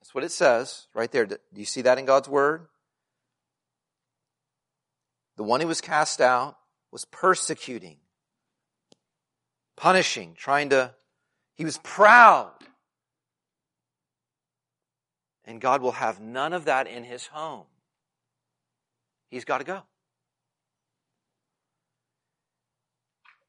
That's 0.00 0.14
what 0.14 0.24
it 0.24 0.32
says 0.32 0.86
right 0.94 1.10
there. 1.10 1.26
Do 1.26 1.38
you 1.54 1.64
see 1.64 1.82
that 1.82 1.98
in 1.98 2.04
God's 2.04 2.28
word? 2.28 2.66
the 5.40 5.44
one 5.44 5.62
who 5.62 5.66
was 5.66 5.80
cast 5.80 6.20
out, 6.20 6.58
was 6.92 7.06
persecuting, 7.06 7.96
punishing, 9.74 10.34
trying 10.36 10.68
to, 10.68 10.94
he 11.54 11.64
was 11.64 11.78
proud. 11.78 12.52
And 15.46 15.58
God 15.58 15.80
will 15.80 15.92
have 15.92 16.20
none 16.20 16.52
of 16.52 16.66
that 16.66 16.86
in 16.86 17.04
his 17.04 17.26
home. 17.28 17.64
He's 19.30 19.46
got 19.46 19.58
to 19.58 19.64
go. 19.64 19.80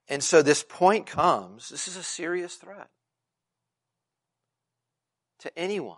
And 0.07 0.23
so 0.23 0.41
this 0.41 0.63
point 0.63 1.07
comes 1.07 1.67
this 1.67 1.89
is 1.89 1.97
a 1.97 2.03
serious 2.03 2.55
threat 2.55 2.87
to 5.41 5.57
anyone 5.57 5.97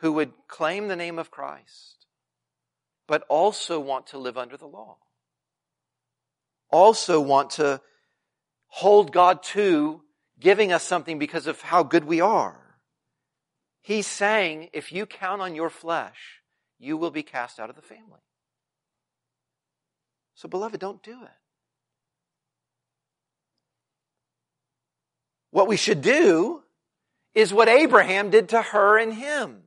who 0.00 0.12
would 0.12 0.32
claim 0.48 0.88
the 0.88 0.96
name 0.96 1.18
of 1.18 1.30
Christ, 1.30 2.06
but 3.06 3.24
also 3.28 3.78
want 3.80 4.08
to 4.08 4.18
live 4.18 4.36
under 4.36 4.56
the 4.56 4.66
law. 4.66 4.98
Also 6.70 7.20
want 7.20 7.50
to 7.50 7.80
hold 8.66 9.12
God 9.12 9.42
to 9.42 10.02
giving 10.40 10.72
us 10.72 10.82
something 10.82 11.18
because 11.18 11.46
of 11.46 11.60
how 11.60 11.82
good 11.82 12.04
we 12.04 12.20
are. 12.20 12.58
He's 13.80 14.06
saying, 14.06 14.70
if 14.72 14.92
you 14.92 15.06
count 15.06 15.42
on 15.42 15.54
your 15.54 15.70
flesh, 15.70 16.42
you 16.78 16.96
will 16.96 17.10
be 17.10 17.22
cast 17.22 17.60
out 17.60 17.70
of 17.70 17.76
the 17.76 17.82
family. 17.82 18.20
So, 20.34 20.48
beloved, 20.48 20.80
don't 20.80 21.02
do 21.02 21.22
it. 21.22 21.30
What 25.50 25.68
we 25.68 25.76
should 25.76 26.00
do 26.00 26.61
is 27.34 27.52
what 27.52 27.68
Abraham 27.68 28.30
did 28.30 28.50
to 28.50 28.60
her 28.60 28.98
and 28.98 29.12
him. 29.12 29.62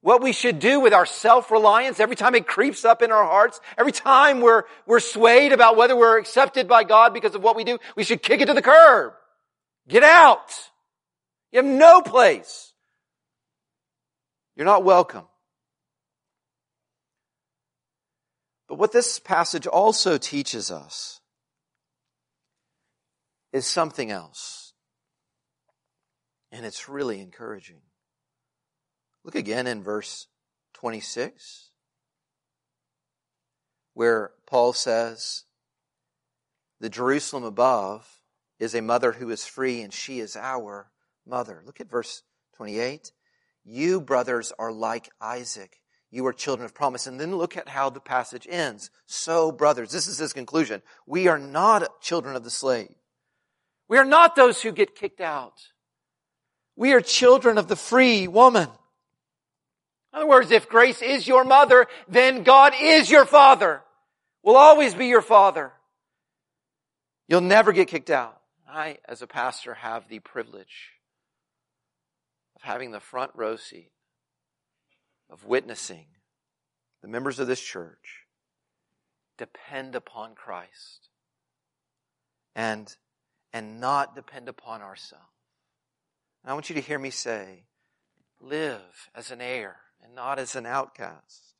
What 0.00 0.22
we 0.22 0.32
should 0.32 0.58
do 0.58 0.80
with 0.80 0.92
our 0.92 1.06
self-reliance 1.06 1.98
every 1.98 2.16
time 2.16 2.34
it 2.34 2.46
creeps 2.46 2.84
up 2.84 3.00
in 3.00 3.10
our 3.10 3.24
hearts, 3.24 3.58
every 3.78 3.92
time 3.92 4.42
we're, 4.42 4.64
we're 4.86 5.00
swayed 5.00 5.52
about 5.52 5.76
whether 5.76 5.96
we're 5.96 6.18
accepted 6.18 6.68
by 6.68 6.84
God 6.84 7.14
because 7.14 7.34
of 7.34 7.42
what 7.42 7.56
we 7.56 7.64
do, 7.64 7.78
we 7.96 8.04
should 8.04 8.22
kick 8.22 8.42
it 8.42 8.46
to 8.46 8.54
the 8.54 8.60
curb. 8.60 9.14
Get 9.88 10.02
out. 10.02 10.52
You 11.52 11.62
have 11.62 11.66
no 11.66 12.02
place. 12.02 12.72
You're 14.56 14.66
not 14.66 14.84
welcome. 14.84 15.24
But 18.68 18.78
what 18.78 18.92
this 18.92 19.18
passage 19.18 19.66
also 19.66 20.18
teaches 20.18 20.70
us 20.70 21.20
is 23.52 23.66
something 23.66 24.10
else. 24.10 24.63
And 26.54 26.64
it's 26.64 26.88
really 26.88 27.20
encouraging. 27.20 27.80
Look 29.24 29.34
again 29.34 29.66
in 29.66 29.82
verse 29.82 30.28
26, 30.74 31.70
where 33.94 34.30
Paul 34.46 34.72
says, 34.72 35.46
The 36.78 36.88
Jerusalem 36.88 37.42
above 37.42 38.20
is 38.60 38.72
a 38.72 38.82
mother 38.82 39.10
who 39.10 39.30
is 39.30 39.44
free, 39.44 39.82
and 39.82 39.92
she 39.92 40.20
is 40.20 40.36
our 40.36 40.92
mother. 41.26 41.60
Look 41.66 41.80
at 41.80 41.90
verse 41.90 42.22
28. 42.56 43.10
You, 43.64 44.00
brothers, 44.00 44.52
are 44.56 44.70
like 44.70 45.10
Isaac. 45.20 45.80
You 46.12 46.24
are 46.26 46.32
children 46.32 46.66
of 46.66 46.72
promise. 46.72 47.08
And 47.08 47.18
then 47.18 47.34
look 47.34 47.56
at 47.56 47.70
how 47.70 47.90
the 47.90 47.98
passage 47.98 48.46
ends. 48.48 48.90
So, 49.06 49.50
brothers, 49.50 49.90
this 49.90 50.06
is 50.06 50.18
his 50.18 50.32
conclusion. 50.32 50.82
We 51.04 51.26
are 51.26 51.38
not 51.38 52.00
children 52.00 52.36
of 52.36 52.44
the 52.44 52.50
slave 52.50 52.94
we 53.88 53.98
are 53.98 54.04
not 54.04 54.36
those 54.36 54.62
who 54.62 54.72
get 54.72 54.94
kicked 54.94 55.20
out. 55.20 55.54
We 56.76 56.92
are 56.92 57.00
children 57.00 57.58
of 57.58 57.68
the 57.68 57.76
free 57.76 58.28
woman. 58.28 58.68
In 60.12 60.18
other 60.20 60.28
words, 60.28 60.50
if 60.50 60.68
grace 60.68 61.02
is 61.02 61.26
your 61.26 61.44
mother, 61.44 61.86
then 62.08 62.42
God 62.42 62.72
is 62.80 63.10
your 63.10 63.24
father. 63.24 63.82
Will 64.42 64.56
always 64.56 64.94
be 64.94 65.06
your 65.06 65.22
father. 65.22 65.72
You'll 67.28 67.40
never 67.40 67.72
get 67.72 67.88
kicked 67.88 68.10
out. 68.10 68.40
I, 68.68 68.98
as 69.06 69.22
a 69.22 69.26
pastor, 69.26 69.74
have 69.74 70.08
the 70.08 70.18
privilege 70.18 70.90
of 72.56 72.62
having 72.62 72.90
the 72.90 73.00
front 73.00 73.30
row 73.34 73.56
seat 73.56 73.90
of 75.30 75.44
witnessing 75.44 76.06
the 77.02 77.08
members 77.08 77.38
of 77.38 77.46
this 77.46 77.60
church 77.60 78.24
depend 79.36 79.94
upon 79.94 80.34
Christ 80.34 81.08
and 82.54 82.94
and 83.52 83.80
not 83.80 84.14
depend 84.14 84.48
upon 84.48 84.80
ourselves. 84.80 85.33
And 86.44 86.50
I 86.50 86.54
want 86.54 86.68
you 86.68 86.74
to 86.74 86.82
hear 86.82 86.98
me 86.98 87.08
say, 87.08 87.64
live 88.38 89.08
as 89.14 89.30
an 89.30 89.40
heir 89.40 89.76
and 90.02 90.14
not 90.14 90.38
as 90.38 90.54
an 90.54 90.66
outcast. 90.66 91.54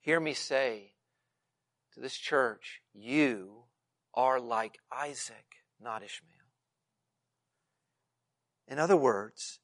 Hear 0.00 0.20
me 0.20 0.34
say 0.34 0.92
to 1.94 2.00
this 2.00 2.14
church, 2.14 2.82
you 2.92 3.64
are 4.12 4.38
like 4.38 4.78
Isaac, 4.92 5.56
not 5.80 6.02
Ishmael. 6.02 6.30
In 8.68 8.78
other 8.78 8.96
words, 8.96 9.60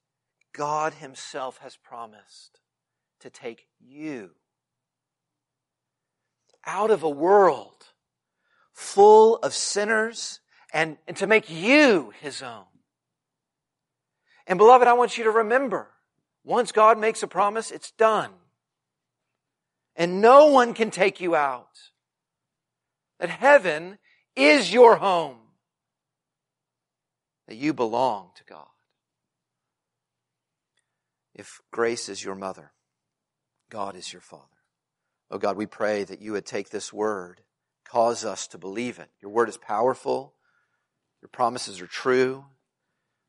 God 0.54 0.94
Himself 0.94 1.58
has 1.58 1.76
promised 1.76 2.60
to 3.20 3.28
take 3.28 3.66
you 3.78 4.30
out 6.64 6.90
of 6.90 7.02
a 7.02 7.10
world 7.10 7.84
full 8.72 9.36
of 9.36 9.52
sinners 9.52 10.40
and, 10.72 10.96
and 11.06 11.16
to 11.18 11.26
make 11.26 11.48
you 11.48 12.12
his 12.20 12.42
own. 12.42 12.64
And 14.46 14.58
beloved, 14.58 14.86
I 14.86 14.92
want 14.92 15.18
you 15.18 15.24
to 15.24 15.30
remember, 15.30 15.88
once 16.44 16.70
God 16.72 16.98
makes 16.98 17.22
a 17.22 17.26
promise, 17.26 17.70
it's 17.70 17.90
done. 17.92 18.30
And 19.96 20.20
no 20.20 20.46
one 20.46 20.74
can 20.74 20.90
take 20.90 21.20
you 21.20 21.34
out. 21.34 21.90
That 23.18 23.30
heaven 23.30 23.98
is 24.36 24.72
your 24.72 24.96
home. 24.96 25.38
That 27.48 27.56
you 27.56 27.72
belong 27.72 28.30
to 28.36 28.44
God. 28.44 28.66
If 31.34 31.60
grace 31.70 32.08
is 32.08 32.22
your 32.22 32.34
mother, 32.34 32.72
God 33.70 33.96
is 33.96 34.12
your 34.12 34.22
father. 34.22 34.42
Oh 35.30 35.38
God, 35.38 35.56
we 35.56 35.66
pray 35.66 36.04
that 36.04 36.22
you 36.22 36.32
would 36.32 36.46
take 36.46 36.70
this 36.70 36.92
word, 36.92 37.40
cause 37.84 38.24
us 38.24 38.46
to 38.48 38.58
believe 38.58 38.98
it. 38.98 39.10
Your 39.20 39.30
word 39.30 39.48
is 39.48 39.56
powerful. 39.56 40.34
Your 41.20 41.28
promises 41.28 41.80
are 41.80 41.86
true, 41.86 42.44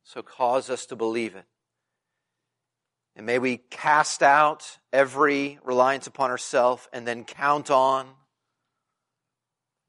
so 0.08 0.22
cause 0.22 0.70
us 0.70 0.86
to 0.86 0.95
believe 0.95 1.36
it. 1.36 1.43
And 3.18 3.26
may 3.26 3.39
we 3.39 3.58
cast 3.58 4.24
out 4.24 4.78
every 4.93 5.60
reliance 5.66 6.08
upon 6.08 6.30
ourselves 6.30 6.88
and 6.93 7.05
then 7.05 7.26
count 7.26 7.70
on 7.70 8.08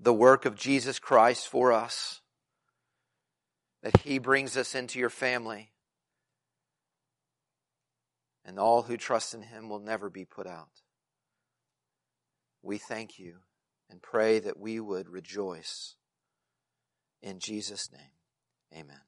the 0.01 0.12
work 0.12 0.45
of 0.45 0.57
Jesus 0.57 0.99
Christ 0.99 1.47
for 1.47 1.73
us, 1.73 2.21
that 3.85 3.99
He 4.01 4.19
brings 4.19 4.57
us 4.57 4.75
into 4.75 4.99
your 4.99 5.11
family. 5.11 5.71
And 8.45 8.59
all 8.59 8.83
who 8.83 8.97
trust 8.97 9.35
in 9.35 9.43
Him 9.43 9.69
will 9.69 9.79
never 9.79 10.11
be 10.11 10.25
put 10.25 10.49
out. 10.49 10.83
We 12.62 12.79
thank 12.79 13.21
you 13.21 13.37
and 13.89 14.03
pray 14.03 14.41
that 14.41 14.59
we 14.59 14.81
would 14.81 15.09
rejoice 15.09 15.95
in 17.23 17.39
Jesus' 17.39 17.91
name, 17.93 18.81
amen. 18.83 19.08